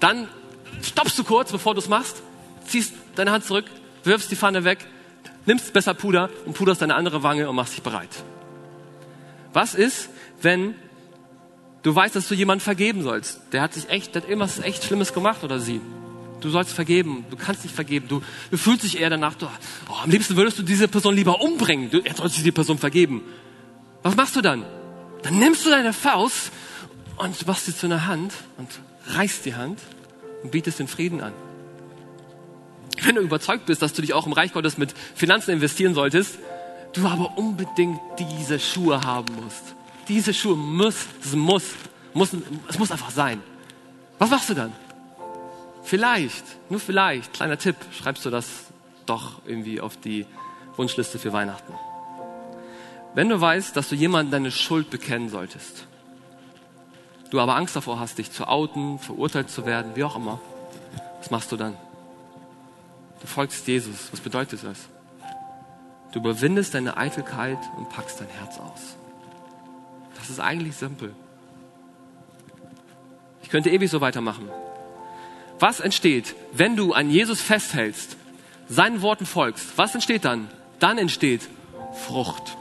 Dann 0.00 0.28
stoppst 0.82 1.18
du 1.18 1.24
kurz, 1.24 1.52
bevor 1.52 1.74
du 1.74 1.80
es 1.80 1.88
machst, 1.88 2.22
ziehst 2.66 2.92
deine 3.14 3.32
Hand 3.32 3.44
zurück, 3.44 3.66
wirfst 4.04 4.30
die 4.30 4.36
Pfanne 4.36 4.64
weg, 4.64 4.86
nimmst 5.46 5.72
besser 5.72 5.94
Puder 5.94 6.30
und 6.44 6.54
puderst 6.54 6.82
deine 6.82 6.94
andere 6.94 7.22
Wange 7.22 7.48
und 7.48 7.56
machst 7.56 7.74
dich 7.74 7.82
bereit. 7.82 8.10
Was 9.52 9.74
ist, 9.74 10.10
wenn 10.42 10.74
du 11.82 11.94
weißt, 11.94 12.14
dass 12.14 12.28
du 12.28 12.34
jemanden 12.34 12.62
vergeben 12.62 13.02
sollst? 13.02 13.40
Der 13.52 13.62
hat 13.62 13.74
sich 13.74 13.88
echt, 13.88 14.14
der 14.14 14.22
hat 14.22 14.28
irgendwas 14.28 14.58
echt 14.58 14.84
Schlimmes 14.84 15.12
gemacht 15.12 15.44
oder 15.44 15.60
sie. 15.60 15.80
Du 16.40 16.50
sollst 16.50 16.72
vergeben, 16.72 17.24
du 17.30 17.36
kannst 17.36 17.64
nicht 17.64 17.74
vergeben. 17.74 18.08
Du, 18.08 18.22
du 18.50 18.56
fühlst 18.58 18.84
dich 18.84 19.00
eher 19.00 19.08
danach, 19.08 19.34
du, 19.34 19.46
oh, 19.88 19.94
am 20.02 20.10
liebsten 20.10 20.36
würdest 20.36 20.58
du 20.58 20.62
diese 20.62 20.88
Person 20.88 21.14
lieber 21.14 21.40
umbringen. 21.40 21.90
Du, 21.90 21.98
jetzt 21.98 22.18
sollst 22.18 22.44
die 22.44 22.52
Person 22.52 22.78
vergeben. 22.78 23.22
Was 24.02 24.14
machst 24.14 24.36
du 24.36 24.42
dann? 24.42 24.64
Dann 25.22 25.38
nimmst 25.38 25.64
du 25.64 25.70
deine 25.70 25.92
Faust 25.92 26.52
und 27.16 27.46
machst 27.46 27.66
sie 27.66 27.74
zu 27.74 27.86
einer 27.86 28.06
Hand 28.06 28.34
und 28.58 28.68
reißt 29.08 29.44
die 29.46 29.54
Hand 29.54 29.80
und 30.42 30.50
bietest 30.50 30.78
den 30.78 30.88
Frieden 30.88 31.22
an. 31.22 31.32
Wenn 33.02 33.14
du 33.14 33.20
überzeugt 33.20 33.66
bist, 33.66 33.82
dass 33.82 33.92
du 33.92 34.02
dich 34.02 34.14
auch 34.14 34.26
im 34.26 34.32
Reich 34.32 34.52
Gottes 34.52 34.78
mit 34.78 34.94
Finanzen 35.14 35.50
investieren 35.50 35.94
solltest, 35.94 36.38
du 36.92 37.06
aber 37.06 37.36
unbedingt 37.36 38.00
diese 38.18 38.58
Schuhe 38.58 39.02
haben 39.02 39.34
musst. 39.42 39.74
Diese 40.08 40.32
Schuhe 40.32 40.56
muss, 40.56 41.06
es 41.22 41.34
muss, 41.34 41.64
muss, 42.14 42.30
es 42.68 42.78
muss 42.78 42.90
einfach 42.90 43.10
sein. 43.10 43.42
Was 44.18 44.30
machst 44.30 44.48
du 44.48 44.54
dann? 44.54 44.72
Vielleicht, 45.82 46.44
nur 46.70 46.80
vielleicht, 46.80 47.34
kleiner 47.34 47.58
Tipp, 47.58 47.76
schreibst 47.92 48.24
du 48.24 48.30
das 48.30 48.46
doch 49.04 49.42
irgendwie 49.46 49.80
auf 49.80 49.96
die 49.96 50.26
Wunschliste 50.76 51.18
für 51.18 51.32
Weihnachten. 51.32 51.72
Wenn 53.14 53.28
du 53.28 53.40
weißt, 53.40 53.76
dass 53.76 53.88
du 53.88 53.94
jemandem 53.94 54.32
deine 54.32 54.50
Schuld 54.50 54.90
bekennen 54.90 55.28
solltest, 55.28 55.86
du 57.30 57.40
aber 57.40 57.56
Angst 57.56 57.76
davor 57.76 58.00
hast, 58.00 58.18
dich 58.18 58.30
zu 58.30 58.48
outen, 58.48 58.98
verurteilt 58.98 59.50
zu 59.50 59.64
werden, 59.64 59.92
wie 59.94 60.04
auch 60.04 60.16
immer, 60.16 60.40
was 61.18 61.30
machst 61.30 61.52
du 61.52 61.56
dann? 61.56 61.76
Du 63.26 63.32
folgst 63.32 63.66
Jesus. 63.66 64.12
Was 64.12 64.20
bedeutet 64.20 64.62
das? 64.62 64.86
Du 66.12 66.20
überwindest 66.20 66.74
deine 66.74 66.96
Eitelkeit 66.96 67.58
und 67.76 67.88
packst 67.88 68.20
dein 68.20 68.28
Herz 68.28 68.58
aus. 68.58 68.96
Das 70.14 70.30
ist 70.30 70.38
eigentlich 70.38 70.76
simpel. 70.76 71.12
Ich 73.42 73.48
könnte 73.50 73.70
ewig 73.70 73.90
so 73.90 74.00
weitermachen. 74.00 74.48
Was 75.58 75.80
entsteht, 75.80 76.36
wenn 76.52 76.76
du 76.76 76.92
an 76.92 77.10
Jesus 77.10 77.40
festhältst, 77.40 78.16
seinen 78.68 79.02
Worten 79.02 79.26
folgst? 79.26 79.76
Was 79.76 79.94
entsteht 79.94 80.24
dann? 80.24 80.48
Dann 80.78 80.96
entsteht 80.96 81.48
Frucht. 82.06 82.56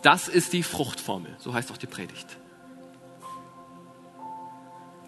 Das 0.00 0.28
ist 0.28 0.54
die 0.54 0.62
Fruchtformel, 0.62 1.36
so 1.38 1.52
heißt 1.52 1.70
auch 1.70 1.76
die 1.76 1.86
Predigt. 1.86 2.38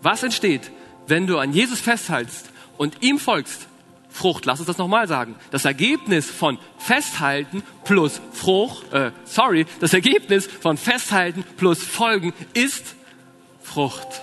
Was 0.02 0.22
entsteht, 0.22 0.70
wenn 1.06 1.26
du 1.26 1.38
an 1.38 1.54
Jesus 1.54 1.80
festhältst 1.80 2.50
und 2.76 3.02
ihm 3.02 3.18
folgst? 3.18 3.69
Frucht. 4.10 4.44
Lass 4.46 4.58
uns 4.58 4.66
das 4.66 4.78
nochmal 4.78 5.08
sagen. 5.08 5.36
Das 5.50 5.64
Ergebnis 5.64 6.28
von 6.28 6.58
Festhalten 6.78 7.62
plus 7.84 8.20
Frucht, 8.32 8.92
äh, 8.92 9.12
sorry, 9.24 9.66
das 9.80 9.94
Ergebnis 9.94 10.46
von 10.46 10.76
Festhalten 10.76 11.44
plus 11.56 11.82
Folgen 11.82 12.32
ist 12.52 12.96
Frucht. 13.62 14.20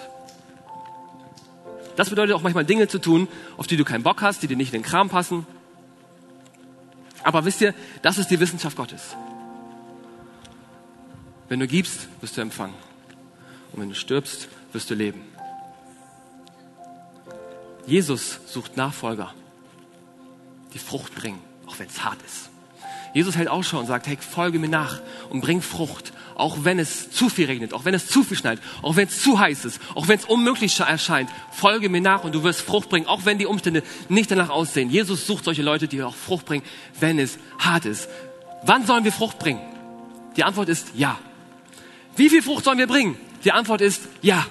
Das 1.96 2.10
bedeutet 2.10 2.36
auch 2.36 2.42
manchmal 2.42 2.66
Dinge 2.66 2.88
zu 2.88 3.00
tun, 3.00 3.28
auf 3.58 3.66
die 3.66 3.78
du 3.78 3.84
keinen 3.84 4.04
Bock 4.04 4.22
hast, 4.22 4.44
die 4.44 4.48
dir 4.48 4.58
nicht 4.58 4.74
in 4.74 4.82
den 4.82 4.88
Kram 4.88 5.10
passen. 5.10 5.48
Aber 7.24 7.44
wisst 7.44 7.62
ihr, 7.62 7.74
das 8.04 8.20
ist 8.20 8.30
die 8.30 8.40
Wissenschaft 8.40 8.78
Gottes. 8.78 9.16
Wenn 11.50 11.60
du 11.60 11.68
gibst, 11.68 12.08
wirst 12.22 12.38
du 12.38 12.42
empfangen. 12.42 12.76
Und 13.72 13.82
wenn 13.82 13.90
du 13.90 13.96
stirbst, 13.96 14.48
wirst 14.74 14.90
du 14.90 14.96
leben. 14.96 15.22
Jesus 17.86 18.40
sucht 18.46 18.78
Nachfolger, 18.78 19.34
die 20.78 20.84
Frucht 20.84 21.16
bringen, 21.16 21.42
auch 21.66 21.80
wenn 21.80 21.88
es 21.88 22.04
hart 22.04 22.22
ist. 22.26 22.50
Jesus 23.14 23.36
hält 23.36 23.48
Ausschau 23.48 23.80
und 23.80 23.88
sagt, 23.88 24.08
hey, 24.08 24.18
folge 24.18 24.60
mir 24.60 24.70
nach 24.70 25.02
und 25.30 25.42
bring 25.42 25.62
Frucht 25.62 26.14
auch 26.38 26.64
wenn 26.64 26.78
es 26.78 27.10
zu 27.10 27.30
viel 27.30 27.48
regnet, 27.48 27.74
auch 27.74 27.84
wenn 27.84 27.96
es 27.96 28.08
zu 28.08 28.24
viel 28.24 28.38
schneit, 28.38 28.60
auch 28.84 28.96
wenn 28.96 29.08
es 29.08 29.22
zu 29.24 29.40
heiß 29.40 29.66
ist, 29.66 29.82
auch 29.96 30.08
wenn 30.08 30.20
es 30.20 30.26
unmöglich 30.26 30.80
erscheint, 30.80 31.30
folge 31.52 31.90
mir 31.90 32.00
nach 32.00 32.24
und 32.24 32.36
du 32.36 32.44
wirst 32.44 32.62
Frucht 32.62 32.90
bringen, 32.90 33.08
auch 33.08 33.26
wenn 33.26 33.40
die 33.40 33.48
Umstände 33.48 33.82
nicht 34.08 34.30
danach 34.30 34.50
aussehen. 34.50 34.92
Jesus 34.92 35.26
sucht 35.26 35.46
solche 35.46 35.64
Leute, 35.64 35.88
die 35.88 36.04
auch 36.04 36.14
Frucht 36.14 36.46
bringen, 36.46 36.64
wenn 37.00 37.18
es 37.18 37.40
hart 37.58 37.86
ist. 37.86 38.08
Wann 38.64 38.86
sollen 38.86 39.04
wir 39.04 39.12
Frucht 39.12 39.40
bringen? 39.40 39.62
Die 40.36 40.44
Antwort 40.44 40.70
ist 40.70 40.90
ja. 40.94 41.18
Wie 42.16 42.30
viel 42.30 42.44
Frucht 42.44 42.66
sollen 42.66 42.78
wir 42.78 42.88
bringen? 42.88 43.18
Die 43.44 43.52
Antwort 43.52 43.82
ist 43.82 44.04
ja. 44.22 44.46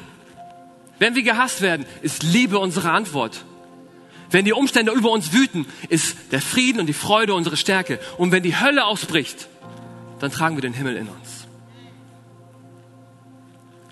Wenn 0.99 1.15
wir 1.15 1.23
gehasst 1.23 1.61
werden, 1.61 1.87
ist 2.03 2.25
Liebe 2.25 2.59
unsere 2.59 2.91
Antwort. 2.91 3.45
Wenn 4.37 4.45
die 4.45 4.53
Umstände 4.53 4.93
über 4.93 5.11
uns 5.11 5.33
wüten, 5.33 5.65
ist 5.89 6.15
der 6.31 6.43
Frieden 6.43 6.81
und 6.81 6.87
die 6.87 6.93
Freude 6.93 7.33
unsere 7.33 7.57
Stärke. 7.57 7.99
Und 8.19 8.33
wenn 8.33 8.43
die 8.43 8.61
Hölle 8.61 8.85
ausbricht, 8.85 9.49
dann 10.21 10.31
tragen 10.31 10.57
wir 10.57 10.61
den 10.61 10.75
Himmel 10.75 10.97
in 10.97 11.09
uns 11.09 11.47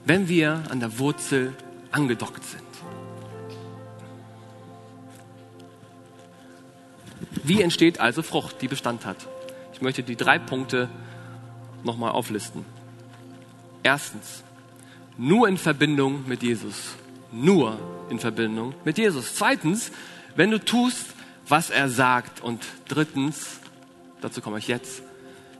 wenn 0.04 0.28
wir 0.28 0.62
an 0.68 0.80
der 0.80 0.98
Wurzel 0.98 1.54
angedockt 1.90 2.44
sind. 2.44 2.62
Wie 7.42 7.60
entsteht 7.60 8.00
also 8.00 8.22
Frucht, 8.22 8.62
die 8.62 8.68
Bestand 8.68 9.04
hat? 9.04 9.16
Ich 9.72 9.82
möchte 9.82 10.02
die 10.02 10.16
drei 10.16 10.38
Punkte 10.38 10.88
nochmal 11.82 12.12
auflisten. 12.12 12.64
Erstens, 13.82 14.42
nur 15.18 15.48
in 15.48 15.58
Verbindung 15.58 16.26
mit 16.26 16.42
Jesus. 16.42 16.96
Nur 17.32 17.78
in 18.08 18.18
Verbindung 18.18 18.74
mit 18.84 18.96
Jesus. 18.96 19.34
Zweitens, 19.34 19.90
wenn 20.36 20.50
du 20.50 20.58
tust, 20.58 21.06
was 21.48 21.70
er 21.70 21.88
sagt. 21.88 22.42
Und 22.42 22.64
drittens, 22.88 23.60
dazu 24.20 24.40
komme 24.40 24.58
ich 24.58 24.68
jetzt, 24.68 25.02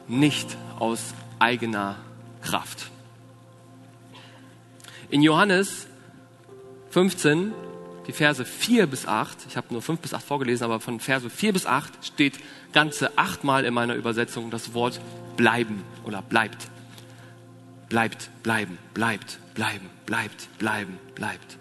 nicht 0.09 0.57
aus 0.79 1.15
eigener 1.39 1.97
Kraft. 2.43 2.91
In 5.11 5.23
Johannes 5.23 5.87
15, 6.91 7.53
die 8.07 8.13
Verse 8.13 8.45
4 8.45 8.87
bis 8.87 9.07
8, 9.07 9.39
ich 9.49 9.57
habe 9.57 9.69
nur 9.71 9.83
5 9.83 10.01
bis 10.01 10.13
8 10.15 10.25
vorgelesen, 10.25 10.65
aber 10.65 10.81
von 10.81 11.01
Verse 11.01 11.29
4 11.31 11.53
bis 11.53 11.67
8 11.67 12.05
steht 12.05 12.39
ganze 12.73 13.17
achtmal 13.17 13.65
in 13.65 13.73
meiner 13.73 13.95
Übersetzung 13.95 14.51
das 14.51 14.75
Wort 14.75 15.01
bleiben 15.37 15.85
oder 16.05 16.23
bleibt. 16.23 16.69
Bleibt, 17.89 18.31
bleiben, 18.43 18.79
bleibt, 18.93 19.39
bleiben, 19.55 19.89
bleibt, 20.07 20.49
bleiben, 20.59 20.99
bleibt, 21.15 21.59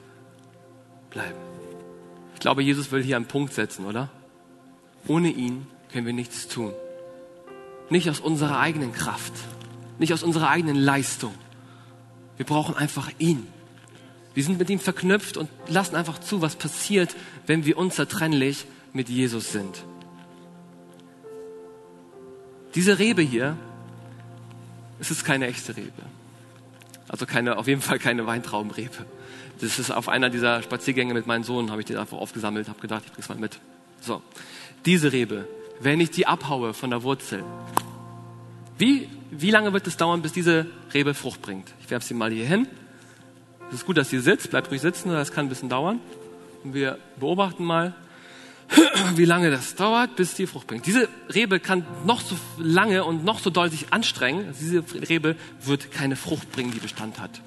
bleiben. 1.11 1.52
Ich 2.43 2.45
glaube, 2.45 2.61
Jesus 2.61 2.91
will 2.91 3.01
hier 3.01 3.15
einen 3.15 3.25
Punkt 3.25 3.53
setzen, 3.53 3.85
oder? 3.85 4.09
Ohne 5.07 5.31
ihn 5.31 5.65
können 5.93 6.05
wir 6.05 6.11
nichts 6.11 6.49
tun. 6.49 6.73
Nicht 7.89 8.09
aus 8.09 8.19
unserer 8.19 8.59
eigenen 8.59 8.91
Kraft, 8.91 9.31
nicht 9.97 10.11
aus 10.11 10.23
unserer 10.23 10.49
eigenen 10.49 10.75
Leistung. 10.75 11.33
Wir 12.35 12.45
brauchen 12.45 12.75
einfach 12.75 13.09
ihn. 13.17 13.47
Wir 14.33 14.43
sind 14.43 14.59
mit 14.59 14.69
ihm 14.69 14.81
verknüpft 14.81 15.37
und 15.37 15.49
lassen 15.69 15.95
einfach 15.95 16.19
zu, 16.19 16.41
was 16.41 16.57
passiert, 16.57 17.15
wenn 17.47 17.63
wir 17.65 17.77
unzertrennlich 17.77 18.65
mit 18.91 19.07
Jesus 19.07 19.53
sind. 19.53 19.85
Diese 22.75 22.99
Rebe 22.99 23.21
hier, 23.21 23.55
es 24.99 25.11
ist 25.11 25.23
keine 25.23 25.47
echte 25.47 25.77
Rebe. 25.77 25.91
Also 27.07 27.25
keine, 27.25 27.57
auf 27.57 27.69
jeden 27.69 27.79
Fall 27.79 27.99
keine 27.99 28.25
Weintraubenrebe. 28.25 29.05
Das 29.61 29.79
ist 29.79 29.91
auf 29.91 30.09
einer 30.09 30.29
dieser 30.29 30.61
Spaziergänge 30.61 31.13
mit 31.13 31.27
meinem 31.27 31.43
Sohn, 31.43 31.71
habe 31.71 31.81
ich 31.81 31.87
den 31.87 31.97
einfach 31.97 32.17
aufgesammelt, 32.17 32.67
habe 32.67 32.79
gedacht, 32.79 33.03
ich 33.05 33.11
bring's 33.11 33.29
mal 33.29 33.37
mit. 33.37 33.59
So, 34.01 34.21
diese 34.85 35.11
Rebe, 35.11 35.47
wenn 35.79 35.99
ich 36.01 36.11
die 36.11 36.27
abhaue 36.27 36.73
von 36.73 36.89
der 36.89 37.03
Wurzel, 37.03 37.43
wie, 38.77 39.07
wie 39.31 39.51
lange 39.51 39.71
wird 39.73 39.87
es 39.87 39.97
dauern, 39.97 40.21
bis 40.21 40.33
diese 40.33 40.65
Rebe 40.93 41.13
Frucht 41.13 41.41
bringt? 41.41 41.73
Ich 41.81 41.89
werfe 41.89 42.05
sie 42.05 42.13
mal 42.13 42.31
hier 42.31 42.45
hin. 42.45 42.67
Es 43.69 43.75
ist 43.75 43.85
gut, 43.85 43.97
dass 43.97 44.09
sie 44.09 44.19
sitzt, 44.19 44.49
bleibt 44.49 44.69
ruhig 44.71 44.81
sitzen, 44.81 45.09
das 45.09 45.31
kann 45.31 45.45
ein 45.45 45.49
bisschen 45.49 45.69
dauern. 45.69 45.99
Und 46.63 46.73
wir 46.73 46.97
beobachten 47.19 47.63
mal, 47.63 47.93
wie 49.15 49.25
lange 49.25 49.51
das 49.51 49.75
dauert, 49.75 50.15
bis 50.15 50.35
die 50.35 50.47
Frucht 50.47 50.67
bringt. 50.67 50.85
Diese 50.85 51.07
Rebe 51.33 51.59
kann 51.59 51.85
noch 52.05 52.21
so 52.21 52.35
lange 52.57 53.03
und 53.03 53.23
noch 53.23 53.39
so 53.39 53.49
doll 53.49 53.69
sich 53.69 53.91
anstrengen. 53.91 54.53
Diese 54.59 54.83
Rebe 55.07 55.35
wird 55.61 55.91
keine 55.91 56.15
Frucht 56.15 56.51
bringen, 56.51 56.71
die 56.71 56.79
Bestand 56.79 57.19
hat. 57.19 57.41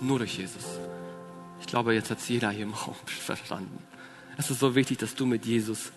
Nur 0.00 0.18
durch 0.18 0.38
Jesus. 0.38 0.64
Ich 1.64 1.70
glaube, 1.70 1.94
jetzt 1.94 2.10
hat 2.10 2.18
es 2.18 2.28
jeder 2.28 2.50
hier 2.50 2.64
im 2.64 2.74
Raum 2.74 2.94
verstanden. 3.06 3.78
Es 4.36 4.50
ist 4.50 4.60
so 4.60 4.74
wichtig, 4.74 4.98
dass 4.98 5.14
du 5.14 5.24
mit 5.24 5.46
Jesus 5.46 5.92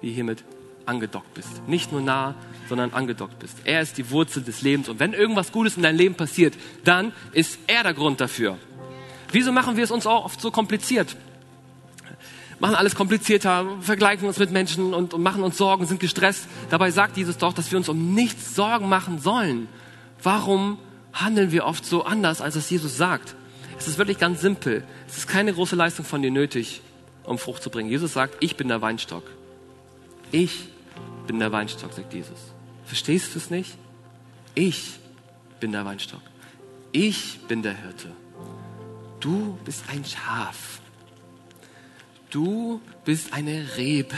wie 0.00 0.12
hiermit 0.12 0.42
angedockt 0.86 1.34
bist. 1.34 1.68
Nicht 1.68 1.92
nur 1.92 2.00
nah, 2.00 2.34
sondern 2.68 2.94
angedockt 2.94 3.38
bist. 3.38 3.58
Er 3.64 3.82
ist 3.82 3.98
die 3.98 4.10
Wurzel 4.10 4.42
des 4.42 4.62
Lebens. 4.62 4.88
Und 4.88 4.98
wenn 4.98 5.12
irgendwas 5.12 5.52
Gutes 5.52 5.76
in 5.76 5.82
deinem 5.82 5.98
Leben 5.98 6.14
passiert, 6.14 6.54
dann 6.84 7.12
ist 7.32 7.58
er 7.66 7.82
der 7.82 7.92
Grund 7.92 8.20
dafür. 8.20 8.56
Wieso 9.30 9.52
machen 9.52 9.76
wir 9.76 9.84
es 9.84 9.90
uns 9.90 10.06
auch 10.06 10.24
oft 10.24 10.40
so 10.40 10.50
kompliziert? 10.50 11.16
machen 12.60 12.74
alles 12.74 12.96
komplizierter, 12.96 13.66
vergleichen 13.80 14.26
uns 14.26 14.38
mit 14.38 14.50
Menschen 14.50 14.92
und, 14.92 15.14
und 15.14 15.22
machen 15.22 15.44
uns 15.44 15.56
Sorgen, 15.56 15.86
sind 15.86 16.00
gestresst. 16.00 16.48
Dabei 16.70 16.90
sagt 16.90 17.16
Jesus 17.16 17.38
doch, 17.38 17.52
dass 17.52 17.70
wir 17.70 17.78
uns 17.78 17.88
um 17.88 18.14
nichts 18.14 18.56
Sorgen 18.56 18.88
machen 18.88 19.20
sollen. 19.20 19.68
Warum 20.22 20.78
handeln 21.12 21.52
wir 21.52 21.66
oft 21.66 21.84
so 21.84 22.04
anders, 22.04 22.40
als 22.40 22.56
es 22.56 22.68
Jesus 22.68 22.96
sagt? 22.96 23.36
Es 23.78 23.86
ist 23.86 23.96
wirklich 23.98 24.18
ganz 24.18 24.40
simpel. 24.40 24.84
Es 25.06 25.18
ist 25.18 25.28
keine 25.28 25.52
große 25.52 25.76
Leistung 25.76 26.04
von 26.04 26.20
dir 26.20 26.32
nötig, 26.32 26.82
um 27.24 27.38
Frucht 27.38 27.62
zu 27.62 27.70
bringen. 27.70 27.88
Jesus 27.88 28.12
sagt, 28.12 28.36
ich 28.40 28.56
bin 28.56 28.68
der 28.68 28.82
Weinstock. 28.82 29.22
Ich 30.32 30.68
bin 31.26 31.38
der 31.38 31.52
Weinstock, 31.52 31.92
sagt 31.92 32.12
Jesus. 32.12 32.38
Verstehst 32.84 33.34
du 33.34 33.38
es 33.38 33.50
nicht? 33.50 33.76
Ich 34.54 34.98
bin 35.60 35.72
der 35.72 35.84
Weinstock. 35.84 36.22
Ich 36.90 37.38
bin 37.46 37.62
der 37.62 37.74
Hirte. 37.74 38.10
Du 39.20 39.58
bist 39.64 39.84
ein 39.88 40.04
Schaf. 40.04 40.80
Du 42.30 42.80
bist 43.04 43.32
eine 43.32 43.76
Rebe. 43.76 44.16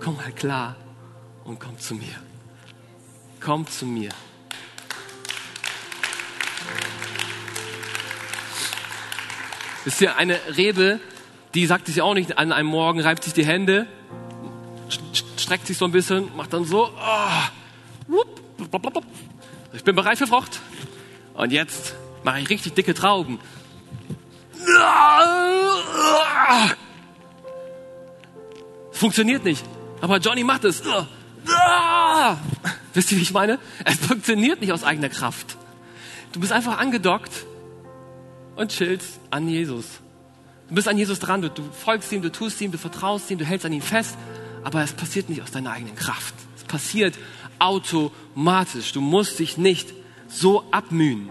Komm 0.00 0.16
mal 0.16 0.32
klar 0.32 0.76
und 1.44 1.58
komm 1.58 1.78
zu 1.78 1.94
mir. 1.94 2.14
Komm 3.40 3.66
zu 3.66 3.86
mir. 3.86 4.10
Wisst 9.86 10.00
ihr, 10.00 10.16
eine 10.16 10.36
Rebe, 10.56 10.98
die 11.54 11.64
sagt 11.64 11.86
sich 11.86 12.02
auch 12.02 12.14
nicht 12.14 12.38
an 12.38 12.50
einem 12.50 12.68
Morgen, 12.68 13.00
reibt 13.00 13.22
sich 13.22 13.34
die 13.34 13.46
Hände, 13.46 13.86
streckt 15.36 15.68
sich 15.68 15.78
so 15.78 15.84
ein 15.84 15.92
bisschen, 15.92 16.34
macht 16.34 16.52
dann 16.52 16.64
so, 16.64 16.90
oh, 16.90 18.24
ich 19.72 19.84
bin 19.84 19.94
bereit 19.94 20.18
für 20.18 20.26
Frucht. 20.26 20.58
Und 21.34 21.52
jetzt 21.52 21.94
mache 22.24 22.40
ich 22.40 22.50
richtig 22.50 22.74
dicke 22.74 22.94
Trauben. 22.94 23.38
Funktioniert 28.90 29.44
nicht. 29.44 29.64
Aber 30.00 30.16
Johnny 30.18 30.42
macht 30.42 30.64
es. 30.64 30.82
Wisst 32.92 33.12
ihr, 33.12 33.18
wie 33.18 33.22
ich 33.22 33.32
meine? 33.32 33.60
Es 33.84 33.98
funktioniert 33.98 34.60
nicht 34.60 34.72
aus 34.72 34.82
eigener 34.82 35.10
Kraft. 35.10 35.56
Du 36.32 36.40
bist 36.40 36.50
einfach 36.50 36.78
angedockt 36.78 37.45
und 38.56 38.72
chillst 38.72 39.20
an 39.30 39.48
Jesus. 39.48 40.00
Du 40.68 40.74
bist 40.74 40.88
an 40.88 40.98
Jesus 40.98 41.20
dran, 41.20 41.42
du, 41.42 41.50
du 41.50 41.62
folgst 41.70 42.10
ihm, 42.10 42.22
du 42.22 42.32
tust 42.32 42.60
ihm, 42.60 42.72
du 42.72 42.78
vertraust 42.78 43.30
ihm, 43.30 43.38
du 43.38 43.44
hältst 43.44 43.66
an 43.66 43.72
ihm 43.72 43.82
fest, 43.82 44.16
aber 44.64 44.82
es 44.82 44.92
passiert 44.92 45.28
nicht 45.28 45.42
aus 45.42 45.52
deiner 45.52 45.70
eigenen 45.70 45.94
Kraft. 45.94 46.34
Es 46.56 46.64
passiert 46.64 47.14
automatisch. 47.58 48.92
Du 48.92 49.00
musst 49.00 49.38
dich 49.38 49.56
nicht 49.56 49.94
so 50.28 50.64
abmühen. 50.72 51.30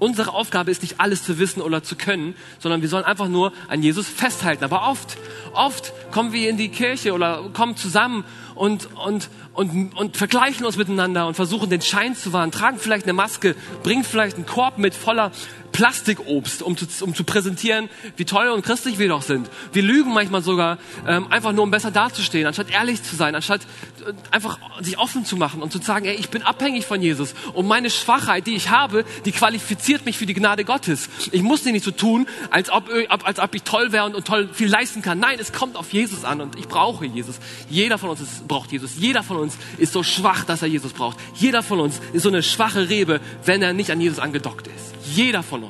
Unsere 0.00 0.32
Aufgabe 0.32 0.70
ist 0.70 0.80
nicht 0.80 0.98
alles 0.98 1.24
zu 1.24 1.38
wissen 1.38 1.60
oder 1.60 1.82
zu 1.82 1.94
können, 1.94 2.34
sondern 2.58 2.80
wir 2.80 2.88
sollen 2.88 3.04
einfach 3.04 3.28
nur 3.28 3.52
an 3.68 3.82
Jesus 3.82 4.08
festhalten. 4.08 4.64
Aber 4.64 4.88
oft, 4.88 5.18
oft 5.52 5.92
kommen 6.10 6.32
wir 6.32 6.48
in 6.48 6.56
die 6.56 6.70
Kirche 6.70 7.12
oder 7.12 7.50
kommen 7.52 7.76
zusammen 7.76 8.24
und, 8.54 8.88
und, 9.04 9.28
und, 9.52 9.94
und 9.94 10.16
vergleichen 10.16 10.64
uns 10.64 10.78
miteinander 10.78 11.26
und 11.26 11.34
versuchen 11.34 11.68
den 11.68 11.82
Schein 11.82 12.16
zu 12.16 12.32
wahren, 12.32 12.50
tragen 12.50 12.78
vielleicht 12.78 13.04
eine 13.04 13.12
Maske, 13.12 13.54
bringen 13.82 14.02
vielleicht 14.02 14.36
einen 14.36 14.46
Korb 14.46 14.78
mit 14.78 14.94
voller 14.94 15.32
Plastikobst, 15.80 16.62
um 16.62 16.76
zu, 16.76 16.86
um 17.02 17.14
zu 17.14 17.24
präsentieren, 17.24 17.88
wie 18.18 18.26
toll 18.26 18.48
und 18.48 18.62
christlich 18.62 18.98
wir 18.98 19.08
doch 19.08 19.22
sind. 19.22 19.48
Wir 19.72 19.82
lügen 19.82 20.12
manchmal 20.12 20.42
sogar, 20.42 20.76
ähm, 21.08 21.28
einfach 21.32 21.52
nur 21.52 21.64
um 21.64 21.70
besser 21.70 21.90
dazustehen, 21.90 22.46
anstatt 22.46 22.70
ehrlich 22.70 23.02
zu 23.02 23.16
sein, 23.16 23.34
anstatt 23.34 23.62
äh, 24.06 24.12
einfach 24.30 24.58
sich 24.82 24.98
offen 24.98 25.24
zu 25.24 25.38
machen 25.38 25.62
und 25.62 25.72
zu 25.72 25.78
sagen, 25.78 26.04
ey, 26.04 26.16
ich 26.16 26.28
bin 26.28 26.42
abhängig 26.42 26.84
von 26.84 27.00
Jesus 27.00 27.34
und 27.54 27.66
meine 27.66 27.88
Schwachheit, 27.88 28.46
die 28.46 28.56
ich 28.56 28.68
habe, 28.68 29.06
die 29.24 29.32
qualifiziert 29.32 30.04
mich 30.04 30.18
für 30.18 30.26
die 30.26 30.34
Gnade 30.34 30.66
Gottes. 30.66 31.08
Ich 31.32 31.40
muss 31.40 31.64
nicht 31.64 31.82
so 31.82 31.92
tun, 31.92 32.28
als 32.50 32.68
ob, 32.68 32.90
als 33.08 33.38
ob 33.38 33.54
ich 33.54 33.62
toll 33.62 33.90
wäre 33.90 34.04
und, 34.04 34.14
und 34.14 34.26
toll 34.26 34.50
viel 34.52 34.68
leisten 34.68 35.00
kann. 35.00 35.18
Nein, 35.18 35.38
es 35.40 35.50
kommt 35.50 35.76
auf 35.76 35.94
Jesus 35.94 36.26
an 36.26 36.42
und 36.42 36.58
ich 36.58 36.68
brauche 36.68 37.06
Jesus. 37.06 37.36
Jeder 37.70 37.96
von 37.96 38.10
uns 38.10 38.20
ist, 38.20 38.46
braucht 38.46 38.70
Jesus. 38.70 38.96
Jeder 38.98 39.22
von 39.22 39.38
uns 39.38 39.56
ist 39.78 39.94
so 39.94 40.02
schwach, 40.02 40.44
dass 40.44 40.60
er 40.60 40.68
Jesus 40.68 40.92
braucht. 40.92 41.16
Jeder 41.36 41.62
von 41.62 41.80
uns 41.80 42.02
ist 42.12 42.24
so 42.24 42.28
eine 42.28 42.42
schwache 42.42 42.90
Rebe, 42.90 43.22
wenn 43.46 43.62
er 43.62 43.72
nicht 43.72 43.90
an 43.90 43.98
Jesus 43.98 44.18
angedockt 44.18 44.66
ist. 44.66 44.94
Jeder 45.16 45.42
von 45.42 45.64
uns. 45.64 45.69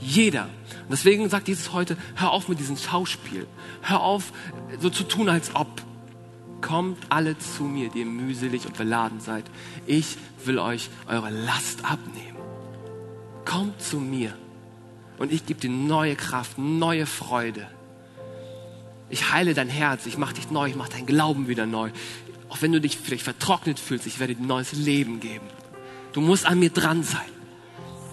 Jeder. 0.00 0.44
Und 0.44 0.90
deswegen 0.90 1.28
sagt 1.28 1.48
Jesus 1.48 1.72
heute, 1.72 1.96
hör 2.16 2.32
auf 2.32 2.48
mit 2.48 2.58
diesem 2.58 2.76
Schauspiel. 2.76 3.46
Hör 3.82 4.00
auf, 4.00 4.32
so 4.80 4.90
zu 4.90 5.04
tun, 5.04 5.28
als 5.28 5.54
ob. 5.54 5.82
Kommt 6.60 6.98
alle 7.08 7.38
zu 7.38 7.64
mir, 7.64 7.88
die 7.88 8.00
ihr 8.00 8.06
mühselig 8.06 8.66
und 8.66 8.76
beladen 8.76 9.20
seid. 9.20 9.44
Ich 9.86 10.16
will 10.44 10.58
euch 10.58 10.90
eure 11.08 11.30
Last 11.30 11.84
abnehmen. 11.84 12.36
Kommt 13.44 13.80
zu 13.82 13.98
mir. 13.98 14.36
Und 15.18 15.32
ich 15.32 15.46
gebe 15.46 15.60
dir 15.60 15.70
neue 15.70 16.14
Kraft, 16.16 16.58
neue 16.58 17.06
Freude. 17.06 17.66
Ich 19.10 19.32
heile 19.32 19.54
dein 19.54 19.68
Herz, 19.68 20.06
ich 20.06 20.18
mache 20.18 20.34
dich 20.34 20.50
neu, 20.50 20.68
ich 20.68 20.76
mache 20.76 20.92
deinen 20.92 21.06
Glauben 21.06 21.48
wieder 21.48 21.66
neu. 21.66 21.90
Auch 22.48 22.62
wenn 22.62 22.72
du 22.72 22.80
dich 22.80 22.96
vielleicht 22.96 23.24
vertrocknet 23.24 23.78
fühlst, 23.78 24.06
ich 24.06 24.20
werde 24.20 24.34
dir 24.34 24.42
neues 24.44 24.72
Leben 24.72 25.20
geben. 25.20 25.46
Du 26.12 26.20
musst 26.20 26.46
an 26.46 26.58
mir 26.58 26.70
dran 26.70 27.02
sein. 27.02 27.31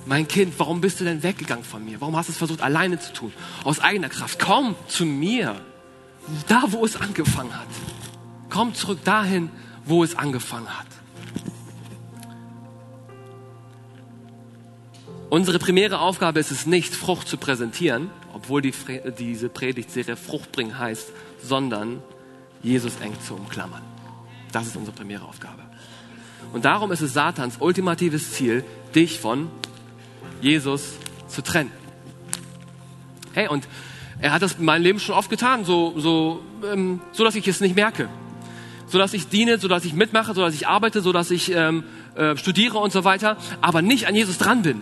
Mein 0.09 0.27
Kind, 0.27 0.55
warum 0.57 0.81
bist 0.81 0.99
du 0.99 1.03
denn 1.03 1.21
weggegangen 1.21 1.63
von 1.63 1.85
mir? 1.85 2.01
Warum 2.01 2.17
hast 2.17 2.29
du 2.29 2.31
es 2.31 2.37
versucht, 2.39 2.63
alleine 2.63 2.97
zu 2.97 3.13
tun? 3.13 3.31
Aus 3.63 3.79
eigener 3.79 4.09
Kraft. 4.09 4.39
Komm 4.39 4.75
zu 4.87 5.05
mir. 5.05 5.61
Da, 6.47 6.63
wo 6.69 6.83
es 6.83 6.99
angefangen 6.99 7.55
hat. 7.55 7.67
Komm 8.49 8.73
zurück 8.73 9.03
dahin, 9.03 9.51
wo 9.85 10.03
es 10.03 10.15
angefangen 10.15 10.67
hat. 10.67 10.87
Unsere 15.29 15.59
primäre 15.59 15.99
Aufgabe 15.99 16.39
ist 16.39 16.49
es 16.49 16.65
nicht, 16.65 16.95
Frucht 16.95 17.27
zu 17.27 17.37
präsentieren, 17.37 18.09
obwohl 18.33 18.63
die, 18.63 18.73
diese 19.19 19.47
Predigtserie 19.47 20.15
Frucht 20.15 20.51
bringen 20.51 20.79
heißt, 20.79 21.11
sondern 21.43 22.01
Jesus 22.63 22.93
eng 22.99 23.13
zu 23.21 23.35
umklammern. 23.35 23.83
Das 24.53 24.65
ist 24.65 24.75
unsere 24.75 24.95
primäre 24.95 25.25
Aufgabe. 25.25 25.61
Und 26.51 26.65
darum 26.65 26.91
ist 26.91 27.01
es 27.01 27.13
Satans 27.13 27.57
ultimatives 27.59 28.33
Ziel, 28.33 28.65
dich 28.95 29.19
von 29.19 29.51
Jesus 30.41 30.93
zu 31.27 31.41
trennen. 31.41 31.71
Hey, 33.33 33.47
und 33.47 33.67
Er 34.21 34.33
hat 34.33 34.41
das 34.41 34.55
in 34.55 34.65
meinem 34.65 34.83
Leben 34.83 34.99
schon 34.99 35.15
oft 35.15 35.29
getan, 35.29 35.63
so, 35.63 35.93
so, 35.97 36.41
ähm, 36.71 36.99
so 37.13 37.23
dass 37.23 37.35
ich 37.35 37.47
es 37.47 37.61
nicht 37.61 37.75
merke. 37.75 38.09
So 38.87 38.97
dass 38.97 39.13
ich 39.13 39.29
diene, 39.29 39.59
so 39.59 39.67
dass 39.67 39.85
ich 39.85 39.93
mitmache, 39.93 40.33
so 40.33 40.41
dass 40.41 40.53
ich 40.53 40.67
arbeite, 40.67 41.01
so 41.01 41.13
dass 41.13 41.31
ich 41.31 41.53
ähm, 41.55 41.85
äh, 42.19 42.37
studiere 42.37 42.77
und 42.77 42.91
so 42.91 43.03
weiter, 43.03 43.37
aber 43.61 43.81
nicht 43.81 44.07
an 44.07 44.13
Jesus 44.13 44.37
dran 44.37 44.61
bin. 44.61 44.81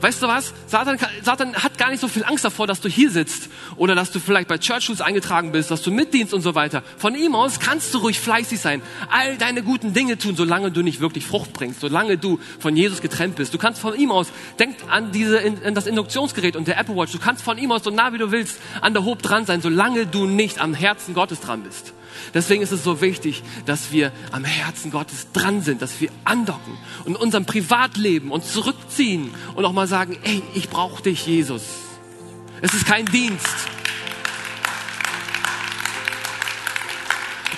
Weißt 0.00 0.22
du 0.22 0.28
was? 0.28 0.54
Satan, 0.66 0.98
Satan 1.22 1.54
hat 1.54 1.78
gar 1.78 1.90
nicht 1.90 2.00
so 2.00 2.08
viel 2.08 2.24
Angst 2.24 2.44
davor, 2.44 2.66
dass 2.66 2.80
du 2.80 2.88
hier 2.88 3.10
sitzt 3.10 3.48
oder 3.76 3.94
dass 3.94 4.10
du 4.10 4.20
vielleicht 4.20 4.48
bei 4.48 4.58
Church 4.58 4.84
Schools 4.84 5.00
eingetragen 5.00 5.52
bist, 5.52 5.70
dass 5.70 5.82
du 5.82 5.90
mitdienst 5.90 6.32
und 6.32 6.42
so 6.42 6.54
weiter. 6.54 6.82
Von 6.96 7.14
ihm 7.14 7.34
aus 7.34 7.60
kannst 7.60 7.92
du 7.92 7.98
ruhig 7.98 8.20
fleißig 8.20 8.60
sein, 8.60 8.82
all 9.10 9.36
deine 9.36 9.62
guten 9.62 9.94
Dinge 9.94 10.16
tun, 10.16 10.36
solange 10.36 10.70
du 10.70 10.82
nicht 10.82 11.00
wirklich 11.00 11.26
Frucht 11.26 11.52
bringst, 11.52 11.80
solange 11.80 12.18
du 12.18 12.38
von 12.58 12.76
Jesus 12.76 13.00
getrennt 13.00 13.36
bist. 13.36 13.52
Du 13.52 13.58
kannst 13.58 13.80
von 13.80 13.96
ihm 13.96 14.10
aus, 14.10 14.28
denk 14.58 14.76
an, 14.88 15.12
diese, 15.12 15.40
an 15.40 15.74
das 15.74 15.86
Induktionsgerät 15.86 16.56
und 16.56 16.68
der 16.68 16.78
Apple 16.78 16.96
Watch, 16.96 17.12
du 17.12 17.18
kannst 17.18 17.42
von 17.42 17.58
ihm 17.58 17.72
aus 17.72 17.82
so 17.82 17.90
nah 17.90 18.12
wie 18.12 18.18
du 18.18 18.30
willst 18.30 18.58
an 18.80 18.92
der 18.92 19.04
Hob 19.04 19.22
dran 19.22 19.44
sein, 19.46 19.60
solange 19.60 20.06
du 20.06 20.26
nicht 20.26 20.60
am 20.60 20.74
Herzen 20.74 21.14
Gottes 21.14 21.40
dran 21.40 21.62
bist. 21.62 21.95
Deswegen 22.34 22.62
ist 22.62 22.72
es 22.72 22.84
so 22.84 23.00
wichtig, 23.00 23.42
dass 23.64 23.92
wir 23.92 24.12
am 24.32 24.44
Herzen 24.44 24.90
Gottes 24.90 25.28
dran 25.32 25.62
sind, 25.62 25.82
dass 25.82 26.00
wir 26.00 26.10
andocken 26.24 26.76
und 27.04 27.14
in 27.14 27.16
unserem 27.16 27.46
Privatleben 27.46 28.30
uns 28.30 28.52
zurückziehen 28.52 29.34
und 29.54 29.64
auch 29.64 29.72
mal 29.72 29.86
sagen, 29.86 30.18
ey, 30.22 30.42
ich 30.54 30.68
brauche 30.68 31.02
dich, 31.02 31.26
Jesus. 31.26 31.62
Es 32.62 32.74
ist 32.74 32.86
kein 32.86 33.06
Dienst. 33.06 33.46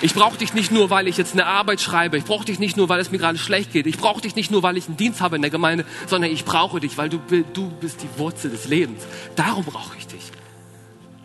Ich 0.01 0.13
brauche 0.13 0.37
dich 0.37 0.53
nicht 0.53 0.71
nur, 0.71 0.89
weil 0.89 1.07
ich 1.09 1.17
jetzt 1.17 1.33
eine 1.33 1.45
Arbeit 1.45 1.81
schreibe. 1.81 2.17
Ich 2.17 2.23
brauche 2.23 2.45
dich 2.45 2.57
nicht 2.57 2.77
nur, 2.77 2.87
weil 2.87 3.01
es 3.01 3.11
mir 3.11 3.17
gerade 3.17 3.37
schlecht 3.37 3.73
geht. 3.73 3.85
Ich 3.85 3.97
brauche 3.97 4.21
dich 4.21 4.35
nicht 4.35 4.49
nur, 4.49 4.63
weil 4.63 4.77
ich 4.77 4.87
einen 4.87 4.95
Dienst 4.95 5.19
habe 5.19 5.35
in 5.35 5.41
der 5.41 5.51
Gemeinde, 5.51 5.85
sondern 6.07 6.31
ich 6.31 6.45
brauche 6.45 6.79
dich, 6.79 6.97
weil 6.97 7.09
du, 7.09 7.19
du 7.53 7.69
bist 7.69 8.01
die 8.01 8.19
Wurzel 8.19 8.49
des 8.51 8.67
Lebens. 8.67 9.03
Darum 9.35 9.65
brauche 9.65 9.97
ich 9.97 10.07
dich. 10.07 10.31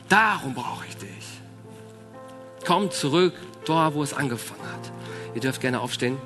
Darum 0.09 0.55
brauche 0.55 0.85
ich 0.89 0.97
dich. 0.97 1.14
Komm 2.65 2.91
zurück, 2.91 3.35
dort, 3.67 3.95
wo 3.95 4.03
es 4.03 4.15
angefangen 4.15 4.63
hat. 4.63 4.93
Ihr 5.35 5.41
dürft 5.41 5.61
gerne 5.61 5.81
aufstehen. 5.81 6.17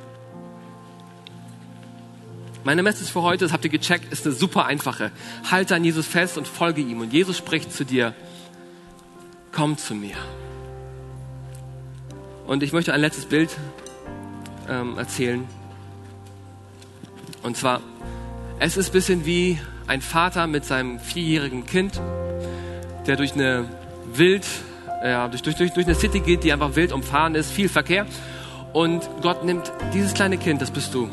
Meine 2.64 2.82
Message 2.82 3.10
für 3.10 3.22
heute, 3.22 3.44
das 3.44 3.52
habt 3.52 3.64
ihr 3.64 3.70
gecheckt, 3.70 4.12
ist 4.12 4.26
eine 4.26 4.34
super 4.34 4.66
einfache. 4.66 5.10
Halte 5.50 5.74
an 5.74 5.84
Jesus 5.84 6.06
fest 6.06 6.36
und 6.36 6.46
folge 6.46 6.82
ihm. 6.82 7.00
Und 7.00 7.12
Jesus 7.12 7.38
spricht 7.38 7.72
zu 7.72 7.84
dir, 7.84 8.14
komm 9.52 9.78
zu 9.78 9.94
mir. 9.94 10.16
Und 12.46 12.62
ich 12.62 12.72
möchte 12.72 12.92
ein 12.92 13.00
letztes 13.00 13.26
Bild 13.26 13.56
ähm, 14.68 14.98
erzählen. 14.98 15.46
Und 17.42 17.56
zwar, 17.56 17.80
es 18.58 18.76
ist 18.76 18.90
ein 18.90 18.92
bisschen 18.92 19.26
wie 19.26 19.58
ein 19.86 20.02
Vater 20.02 20.46
mit 20.46 20.64
seinem 20.64 21.00
vierjährigen 21.00 21.64
Kind, 21.64 22.00
der 23.06 23.16
durch 23.16 23.32
eine 23.32 23.68
wild 24.12 24.44
ja, 25.02 25.28
durch, 25.28 25.42
durch, 25.42 25.56
durch, 25.56 25.72
durch 25.72 25.86
eine 25.86 25.94
City 25.94 26.20
geht, 26.20 26.44
die 26.44 26.52
einfach 26.52 26.76
wild 26.76 26.92
umfahren 26.92 27.34
ist, 27.34 27.50
viel 27.50 27.68
Verkehr. 27.68 28.06
Und 28.72 29.08
Gott 29.22 29.44
nimmt 29.44 29.72
dieses 29.94 30.14
kleine 30.14 30.36
Kind, 30.36 30.60
das 30.60 30.70
bist 30.70 30.94
du. 30.94 31.08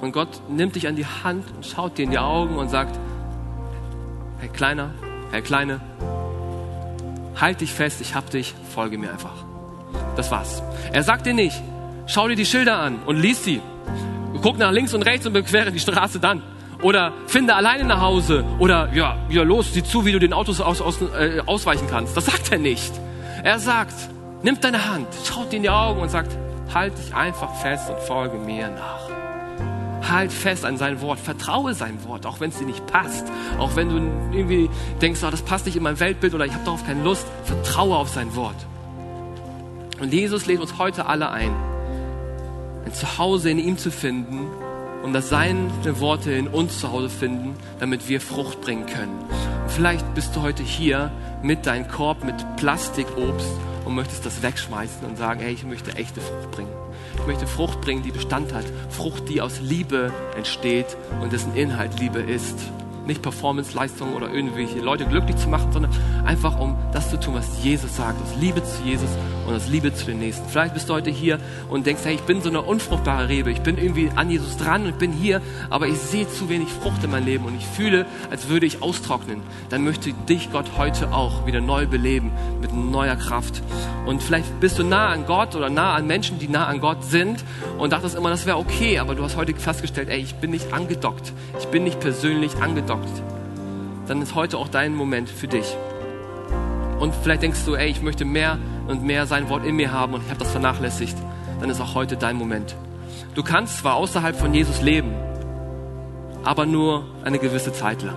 Und 0.00 0.12
Gott 0.12 0.40
nimmt 0.48 0.76
dich 0.76 0.88
an 0.88 0.96
die 0.96 1.06
Hand 1.06 1.44
und 1.54 1.64
schaut 1.66 1.98
dir 1.98 2.04
in 2.04 2.10
die 2.10 2.18
Augen 2.18 2.56
und 2.56 2.70
sagt, 2.70 2.98
Herr 4.38 4.48
Kleiner, 4.48 4.90
Herr 5.30 5.42
Kleine, 5.42 5.80
halt 7.38 7.60
dich 7.60 7.72
fest, 7.72 8.00
ich 8.00 8.14
hab 8.14 8.30
dich, 8.30 8.54
folge 8.74 8.98
mir 8.98 9.10
einfach. 9.12 9.44
Das 10.16 10.30
war's. 10.30 10.62
Er 10.92 11.02
sagt 11.02 11.26
dir 11.26 11.34
nicht, 11.34 11.60
schau 12.06 12.28
dir 12.28 12.36
die 12.36 12.46
Schilder 12.46 12.78
an 12.78 13.00
und 13.06 13.16
lies 13.16 13.44
sie. 13.44 13.60
Guck 14.42 14.58
nach 14.58 14.72
links 14.72 14.94
und 14.94 15.02
rechts 15.02 15.26
und 15.26 15.34
bequere 15.34 15.70
die 15.70 15.80
Straße 15.80 16.18
dann. 16.18 16.42
Oder 16.82 17.12
finde 17.26 17.54
alleine 17.54 17.84
nach 17.84 18.00
Hause. 18.00 18.44
Oder 18.58 18.90
ja, 18.94 19.18
ja 19.28 19.42
los, 19.42 19.74
sieh 19.74 19.84
zu, 19.84 20.06
wie 20.06 20.12
du 20.12 20.18
den 20.18 20.32
Autos 20.32 20.60
aus, 20.62 20.80
aus, 20.80 21.00
äh, 21.02 21.42
ausweichen 21.44 21.86
kannst. 21.90 22.16
Das 22.16 22.24
sagt 22.26 22.50
er 22.52 22.58
nicht. 22.58 22.92
Er 23.42 23.58
sagt, 23.58 23.94
nimm 24.42 24.60
deine 24.60 24.90
Hand, 24.90 25.06
schaut 25.24 25.50
dir 25.50 25.56
in 25.56 25.62
die 25.62 25.70
Augen 25.70 26.00
und 26.00 26.10
sagt, 26.10 26.36
halt 26.74 26.96
dich 26.98 27.14
einfach 27.14 27.54
fest 27.56 27.88
und 27.88 27.98
folge 28.00 28.36
mir 28.36 28.68
nach. 28.68 29.08
Halt 30.10 30.32
fest 30.32 30.64
an 30.64 30.76
sein 30.76 31.00
Wort, 31.00 31.18
vertraue 31.18 31.72
sein 31.72 32.04
Wort, 32.04 32.26
auch 32.26 32.40
wenn 32.40 32.50
es 32.50 32.58
dir 32.58 32.66
nicht 32.66 32.86
passt, 32.86 33.26
auch 33.58 33.76
wenn 33.76 33.88
du 33.88 33.96
irgendwie 34.36 34.68
denkst, 35.00 35.20
oh, 35.24 35.30
das 35.30 35.42
passt 35.42 35.66
nicht 35.66 35.76
in 35.76 35.82
mein 35.82 35.98
Weltbild 36.00 36.34
oder 36.34 36.44
ich 36.44 36.52
habe 36.52 36.64
darauf 36.64 36.84
keine 36.84 37.02
Lust, 37.02 37.26
vertraue 37.44 37.96
auf 37.96 38.08
sein 38.08 38.34
Wort. 38.36 38.56
Und 40.00 40.12
Jesus 40.12 40.46
lädt 40.46 40.60
uns 40.60 40.78
heute 40.78 41.06
alle 41.06 41.30
ein, 41.30 41.54
ein 42.84 42.92
Zuhause 42.92 43.50
in 43.50 43.58
ihm 43.58 43.78
zu 43.78 43.90
finden 43.90 44.48
und 45.02 45.12
dass 45.12 45.28
seine 45.28 45.70
Worte 46.00 46.32
in 46.32 46.48
uns 46.48 46.80
zu 46.80 46.92
Hause 46.92 47.08
finden, 47.08 47.54
damit 47.78 48.08
wir 48.08 48.20
Frucht 48.20 48.60
bringen 48.60 48.86
können. 48.86 49.18
Und 49.62 49.70
vielleicht 49.70 50.14
bist 50.14 50.36
du 50.36 50.42
heute 50.42 50.62
hier 50.62 51.10
mit 51.42 51.66
deinem 51.66 51.88
Korb 51.88 52.24
mit 52.24 52.34
Plastikobst 52.56 53.50
und 53.84 53.94
möchtest 53.94 54.26
das 54.26 54.42
wegschmeißen 54.42 55.06
und 55.06 55.16
sagen, 55.16 55.40
hey, 55.40 55.52
ich 55.52 55.64
möchte 55.64 55.94
echte 55.96 56.20
Frucht 56.20 56.50
bringen. 56.50 56.72
Ich 57.16 57.26
möchte 57.26 57.46
Frucht 57.46 57.80
bringen, 57.80 58.02
die 58.02 58.12
Bestand 58.12 58.52
hat. 58.52 58.64
Frucht, 58.90 59.28
die 59.28 59.40
aus 59.40 59.60
Liebe 59.60 60.12
entsteht 60.36 60.96
und 61.20 61.32
dessen 61.32 61.54
Inhalt 61.54 61.98
Liebe 61.98 62.20
ist 62.20 62.58
nicht 63.10 63.22
Performance-Leistungen 63.22 64.14
oder 64.14 64.32
irgendwelche 64.32 64.78
Leute 64.78 65.04
glücklich 65.04 65.36
zu 65.36 65.48
machen, 65.48 65.72
sondern 65.72 65.90
einfach 66.24 66.58
um 66.58 66.76
das 66.92 67.10
zu 67.10 67.18
tun, 67.18 67.34
was 67.34 67.62
Jesus 67.62 67.96
sagt, 67.96 68.22
aus 68.22 68.40
Liebe 68.40 68.62
zu 68.62 68.82
Jesus 68.84 69.10
und 69.46 69.54
aus 69.54 69.68
Liebe 69.68 69.92
zu 69.92 70.06
den 70.06 70.20
Nächsten. 70.20 70.48
Vielleicht 70.48 70.74
bist 70.74 70.88
du 70.88 70.94
heute 70.94 71.10
hier 71.10 71.38
und 71.68 71.86
denkst, 71.86 72.02
hey, 72.04 72.14
ich 72.14 72.20
bin 72.22 72.40
so 72.40 72.48
eine 72.48 72.62
unfruchtbare 72.62 73.28
Rebe, 73.28 73.50
ich 73.50 73.62
bin 73.62 73.78
irgendwie 73.78 74.10
an 74.14 74.30
Jesus 74.30 74.56
dran 74.56 74.86
und 74.86 74.98
bin 74.98 75.12
hier, 75.12 75.42
aber 75.70 75.88
ich 75.88 75.98
sehe 75.98 76.28
zu 76.28 76.48
wenig 76.48 76.68
Frucht 76.68 77.02
in 77.02 77.10
meinem 77.10 77.26
Leben 77.26 77.44
und 77.44 77.56
ich 77.56 77.66
fühle, 77.66 78.06
als 78.30 78.48
würde 78.48 78.66
ich 78.66 78.80
austrocknen. 78.80 79.42
Dann 79.70 79.82
möchte 79.82 80.12
dich 80.12 80.52
Gott 80.52 80.66
heute 80.78 81.12
auch 81.12 81.46
wieder 81.46 81.60
neu 81.60 81.86
beleben 81.86 82.30
mit 82.60 82.72
neuer 82.72 83.16
Kraft. 83.16 83.60
Und 84.06 84.22
vielleicht 84.22 84.60
bist 84.60 84.78
du 84.78 84.84
nah 84.84 85.08
an 85.08 85.26
Gott 85.26 85.56
oder 85.56 85.68
nah 85.68 85.94
an 85.94 86.06
Menschen, 86.06 86.38
die 86.38 86.48
nah 86.48 86.66
an 86.66 86.80
Gott 86.80 87.04
sind 87.04 87.44
und 87.78 87.92
dachtest 87.92 88.16
immer, 88.16 88.30
das 88.30 88.46
wäre 88.46 88.58
okay, 88.58 88.98
aber 88.98 89.14
du 89.14 89.24
hast 89.24 89.36
heute 89.36 89.54
festgestellt, 89.54 90.08
ey, 90.08 90.20
ich 90.20 90.36
bin 90.36 90.50
nicht 90.50 90.72
angedockt, 90.72 91.32
ich 91.58 91.66
bin 91.66 91.84
nicht 91.84 91.98
persönlich 91.98 92.56
angedockt 92.60 92.99
stockt, 93.00 93.22
dann 94.06 94.22
ist 94.22 94.34
heute 94.34 94.58
auch 94.58 94.68
dein 94.68 94.94
Moment 94.94 95.28
für 95.28 95.48
dich. 95.48 95.76
Und 96.98 97.14
vielleicht 97.14 97.42
denkst 97.42 97.64
du, 97.64 97.74
ey, 97.74 97.88
ich 97.88 98.02
möchte 98.02 98.24
mehr 98.24 98.58
und 98.88 99.02
mehr 99.02 99.26
sein 99.26 99.48
Wort 99.48 99.64
in 99.64 99.76
mir 99.76 99.92
haben 99.92 100.14
und 100.14 100.22
ich 100.22 100.28
habe 100.28 100.40
das 100.40 100.50
vernachlässigt. 100.50 101.16
Dann 101.60 101.70
ist 101.70 101.80
auch 101.80 101.94
heute 101.94 102.16
dein 102.16 102.36
Moment. 102.36 102.74
Du 103.34 103.42
kannst 103.42 103.78
zwar 103.78 103.94
außerhalb 103.94 104.36
von 104.36 104.52
Jesus 104.52 104.82
leben, 104.82 105.14
aber 106.44 106.66
nur 106.66 107.04
eine 107.24 107.38
gewisse 107.38 107.72
Zeit 107.72 108.02
lang. 108.02 108.16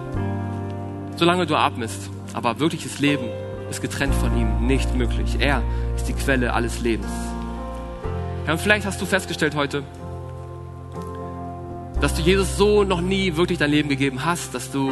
Solange 1.16 1.46
du 1.46 1.56
atmest, 1.56 2.10
aber 2.34 2.60
wirkliches 2.60 3.00
Leben 3.00 3.26
ist 3.70 3.82
getrennt 3.82 4.16
von 4.16 4.36
ihm 4.38 4.66
nicht 4.66 4.96
möglich. 4.96 5.38
Er 5.40 5.62
ist 5.96 6.08
die 6.08 6.14
Quelle 6.14 6.54
alles 6.54 6.82
Lebens. 6.82 7.12
Ja, 8.46 8.54
und 8.54 8.60
vielleicht 8.60 8.86
hast 8.86 9.02
du 9.02 9.06
festgestellt 9.06 9.56
heute, 9.56 9.84
dass 12.04 12.14
du 12.16 12.22
Jesus 12.22 12.58
so 12.58 12.84
noch 12.84 13.00
nie 13.00 13.38
wirklich 13.38 13.58
dein 13.58 13.72
Leben 13.72 13.88
gegeben 13.88 14.26
hast, 14.26 14.54
dass 14.54 14.70
du 14.70 14.92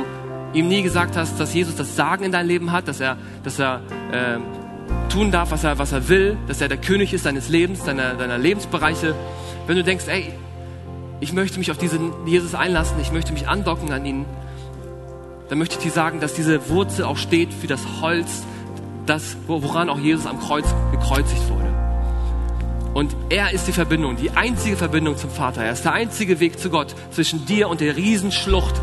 ihm 0.54 0.70
nie 0.70 0.82
gesagt 0.82 1.18
hast, 1.18 1.38
dass 1.42 1.54
Jesus 1.54 1.76
das 1.76 1.98
Sagen 1.98 2.24
in 2.24 2.32
dein 2.32 2.48
Leben 2.48 2.72
hat, 2.72 2.88
dass 2.88 3.02
er, 3.02 3.18
dass 3.44 3.60
er 3.60 3.82
äh, 4.14 4.38
tun 5.10 5.30
darf, 5.30 5.52
was 5.52 5.66
er, 5.66 5.78
was 5.78 5.92
er 5.92 6.08
will, 6.08 6.38
dass 6.48 6.62
er 6.62 6.70
der 6.70 6.78
König 6.78 7.14
ist 7.14 7.26
deines 7.26 7.50
Lebens, 7.50 7.84
deiner, 7.84 8.14
deiner 8.14 8.38
Lebensbereiche. 8.38 9.14
Wenn 9.68 9.76
du 9.76 9.84
denkst, 9.84 10.06
ey, 10.08 10.32
ich 11.20 11.34
möchte 11.34 11.60
mich 11.60 11.70
auf 11.70 11.78
diesen 11.78 12.14
Jesus 12.26 12.56
einlassen, 12.56 12.96
ich 13.02 13.12
möchte 13.12 13.34
mich 13.34 13.46
andocken 13.46 13.92
an 13.92 14.06
ihn, 14.06 14.26
dann 15.50 15.58
möchte 15.58 15.76
ich 15.76 15.84
dir 15.84 15.92
sagen, 15.92 16.22
dass 16.22 16.34
diese 16.34 16.70
Wurzel 16.70 17.04
auch 17.04 17.18
steht 17.18 17.54
für 17.54 17.68
das 17.68 17.82
Holz, 18.00 18.44
das, 19.06 19.36
woran 19.48 19.90
auch 19.90 20.00
Jesus 20.00 20.28
am 20.28 20.40
Kreuz 20.40 20.74
gekreuzigt 20.94 21.50
wurde. 21.50 21.61
Und 22.94 23.16
er 23.30 23.54
ist 23.54 23.68
die 23.68 23.72
Verbindung, 23.72 24.18
die 24.18 24.32
einzige 24.32 24.76
Verbindung 24.76 25.16
zum 25.16 25.30
Vater. 25.30 25.64
Er 25.64 25.72
ist 25.72 25.86
der 25.86 25.94
einzige 25.94 26.40
Weg 26.40 26.60
zu 26.60 26.70
Gott 26.70 26.94
zwischen 27.12 27.46
dir 27.46 27.70
und 27.70 27.80
der 27.80 27.96
Riesenschlucht 27.96 28.76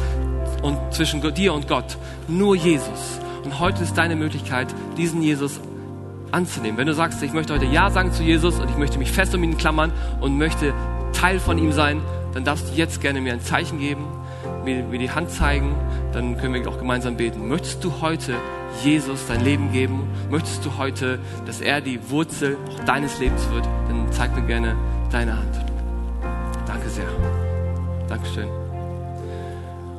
und 0.63 0.79
zwischen 0.93 1.21
dir 1.35 1.53
und 1.53 1.69
Gott. 1.69 1.99
Nur 2.27 2.57
Jesus. 2.57 3.21
Und 3.45 3.59
heute 3.61 3.83
ist 3.83 3.99
deine 3.99 4.17
Möglichkeit, 4.17 4.69
diesen 4.97 5.23
Jesus 5.23 5.61
anzunehmen. 6.31 6.79
Wenn 6.79 6.87
du 6.87 6.95
sagst, 6.95 7.23
ich 7.23 7.33
möchte 7.33 7.55
heute 7.55 7.67
Ja 7.67 7.91
sagen 7.91 8.13
zu 8.13 8.23
Jesus 8.23 8.59
und 8.59 8.71
ich 8.71 8.77
möchte 8.77 8.99
mich 8.99 9.13
fest 9.13 9.35
um 9.35 9.43
ihn 9.43 9.57
klammern 9.59 9.93
und 10.21 10.39
möchte 10.39 10.73
Teil 11.13 11.39
von 11.39 11.59
ihm 11.59 11.73
sein, 11.73 12.01
dann 12.33 12.45
darfst 12.45 12.71
du 12.71 12.75
jetzt 12.75 13.01
gerne 13.01 13.21
mir 13.21 13.33
ein 13.33 13.41
Zeichen 13.41 13.79
geben, 13.79 14.05
mir, 14.65 14.85
mir 14.85 14.99
die 14.99 15.11
Hand 15.11 15.31
zeigen, 15.31 15.75
dann 16.13 16.37
können 16.39 16.55
wir 16.55 16.69
auch 16.69 16.79
gemeinsam 16.79 17.17
beten. 17.17 17.49
Möchtest 17.49 17.85
du 17.85 18.01
heute 18.01 18.35
Jesus 18.83 19.27
dein 19.27 19.45
Leben 19.45 19.73
geben? 19.73 20.09
Möchtest 20.31 20.65
du 20.65 20.77
heute, 20.79 21.19
dass 21.47 21.61
er 21.61 21.81
die 21.81 22.11
Wurzel 22.11 22.57
deines 22.87 23.19
Lebens 23.19 23.49
wird? 23.51 23.65
Dann 23.89 24.07
zeig 24.11 24.35
mir 24.35 24.47
gerne 24.47 24.77
deine 25.11 25.37
Hand. 25.37 25.61
Danke 26.67 26.89
sehr. 26.89 27.09
Dankeschön. 28.09 28.49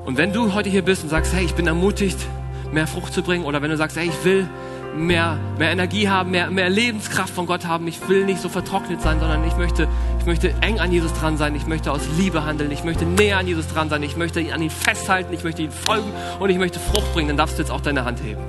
Und 0.06 0.18
wenn 0.18 0.34
du 0.34 0.54
heute 0.54 0.70
hier 0.70 0.84
bist 0.84 1.04
und 1.04 1.10
sagst, 1.10 1.34
hey, 1.34 1.46
ich 1.46 1.56
bin 1.56 1.68
ermutigt, 1.68 2.18
mehr 2.72 2.88
Frucht 2.88 3.14
zu 3.14 3.22
bringen, 3.22 3.46
oder 3.46 3.62
wenn 3.62 3.70
du 3.70 3.78
sagst, 3.78 3.98
hey, 3.98 4.08
ich 4.08 4.26
will 4.26 4.48
mehr, 4.96 5.38
mehr 5.58 5.72
Energie 5.72 6.10
haben, 6.10 6.32
mehr, 6.32 6.50
mehr 6.50 6.70
Lebenskraft 6.70 7.34
von 7.34 7.46
Gott 7.46 7.66
haben. 7.66 7.88
Ich 7.88 8.08
will 8.08 8.26
nicht 8.26 8.42
so 8.42 8.50
vertrocknet 8.50 9.02
sein, 9.02 9.20
sondern 9.20 9.46
ich 9.48 9.56
möchte, 9.58 9.88
ich 10.20 10.26
möchte 10.26 10.54
eng 10.62 10.80
an 10.80 10.92
Jesus 10.92 11.14
dran 11.14 11.38
sein. 11.38 11.56
Ich 11.56 11.68
möchte 11.68 11.92
aus 11.92 12.02
Liebe 12.18 12.46
handeln. 12.46 12.72
Ich 12.72 12.84
möchte 12.84 13.06
näher 13.06 13.38
an 13.38 13.48
Jesus 13.48 13.68
dran 13.68 13.90
sein. 13.90 14.04
Ich 14.04 14.18
möchte 14.18 14.40
an 14.54 14.62
ihn 14.62 14.70
festhalten. 14.70 15.34
Ich 15.34 15.44
möchte 15.44 15.62
ihn 15.62 15.72
folgen 15.72 16.12
und 16.40 16.50
ich 16.50 16.58
möchte 16.58 16.80
Frucht 16.80 17.14
bringen. 17.14 17.30
Dann 17.30 17.38
darfst 17.38 17.58
du 17.58 17.62
jetzt 17.62 17.72
auch 17.72 17.82
deine 17.82 18.06
Hand 18.06 18.22
heben. 18.24 18.42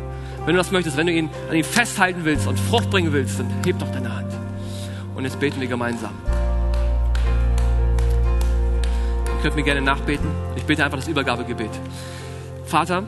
Wenn 0.46 0.54
du 0.54 0.58
das 0.58 0.70
möchtest, 0.70 0.96
wenn 0.96 1.06
du 1.06 1.12
ihn 1.12 1.28
an 1.48 1.56
ihn 1.56 1.64
festhalten 1.64 2.24
willst 2.24 2.46
und 2.46 2.58
Frucht 2.58 2.90
bringen 2.90 3.12
willst, 3.12 3.38
dann 3.38 3.46
heb 3.64 3.78
doch 3.78 3.90
deine 3.92 4.16
Hand. 4.16 4.32
Und 5.14 5.24
jetzt 5.24 5.38
beten 5.38 5.60
wir 5.60 5.68
gemeinsam. 5.68 6.12
Ihr 9.26 9.42
könnt 9.42 9.56
mir 9.56 9.62
gerne 9.62 9.82
nachbeten. 9.82 10.28
Ich 10.56 10.64
bete 10.64 10.84
einfach 10.84 10.98
das 10.98 11.08
Übergabegebet. 11.08 11.70
Vater, 12.64 13.04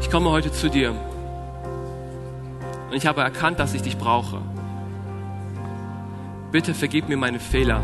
ich 0.00 0.10
komme 0.10 0.30
heute 0.30 0.52
zu 0.52 0.68
dir 0.70 0.94
und 2.90 2.96
ich 2.96 3.06
habe 3.06 3.20
erkannt, 3.20 3.58
dass 3.58 3.74
ich 3.74 3.82
dich 3.82 3.98
brauche. 3.98 4.40
Bitte 6.52 6.74
vergib 6.74 7.08
mir 7.08 7.16
meine 7.16 7.40
Fehler 7.40 7.80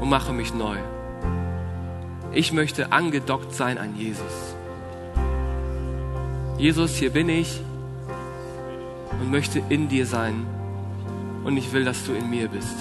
und 0.00 0.08
mache 0.08 0.32
mich 0.32 0.54
neu. 0.54 0.76
Ich 2.32 2.52
möchte 2.52 2.92
angedockt 2.92 3.54
sein 3.54 3.78
an 3.78 3.96
Jesus. 3.96 4.57
Jesus, 6.58 6.96
hier 6.96 7.10
bin 7.10 7.28
ich 7.28 7.60
und 9.20 9.30
möchte 9.30 9.62
in 9.68 9.88
dir 9.88 10.06
sein 10.06 10.44
und 11.44 11.56
ich 11.56 11.72
will, 11.72 11.84
dass 11.84 12.04
du 12.04 12.14
in 12.14 12.28
mir 12.28 12.48
bist. 12.48 12.74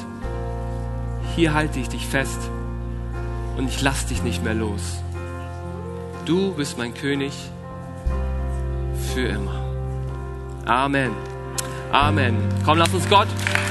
Hier 1.36 1.54
halte 1.54 1.80
ich 1.80 1.88
dich 1.88 2.04
fest 2.04 2.40
und 3.56 3.70
ich 3.70 3.84
lass 3.84 4.08
dich 4.08 4.24
nicht 4.24 4.44
mehr 4.44 4.56
los. 4.56 5.04
Du 6.26 6.54
bist 6.54 6.80
mein 6.80 6.96
König 6.96 7.34
für 9.14 9.28
immer. 9.28 9.64
Amen. 10.66 11.12
Amen. 11.92 12.36
Komm, 12.66 12.80
lass 12.80 12.92
uns 12.96 13.08
Gott 13.08 13.28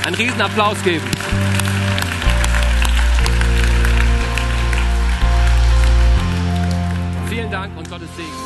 einen 0.07 0.14
riesen 0.14 0.40
Applaus 0.40 0.80
geben. 0.84 1.04
Vielen 7.28 7.50
Dank 7.50 7.76
und 7.76 7.90
Gottes 7.90 8.09
Segen. 8.16 8.45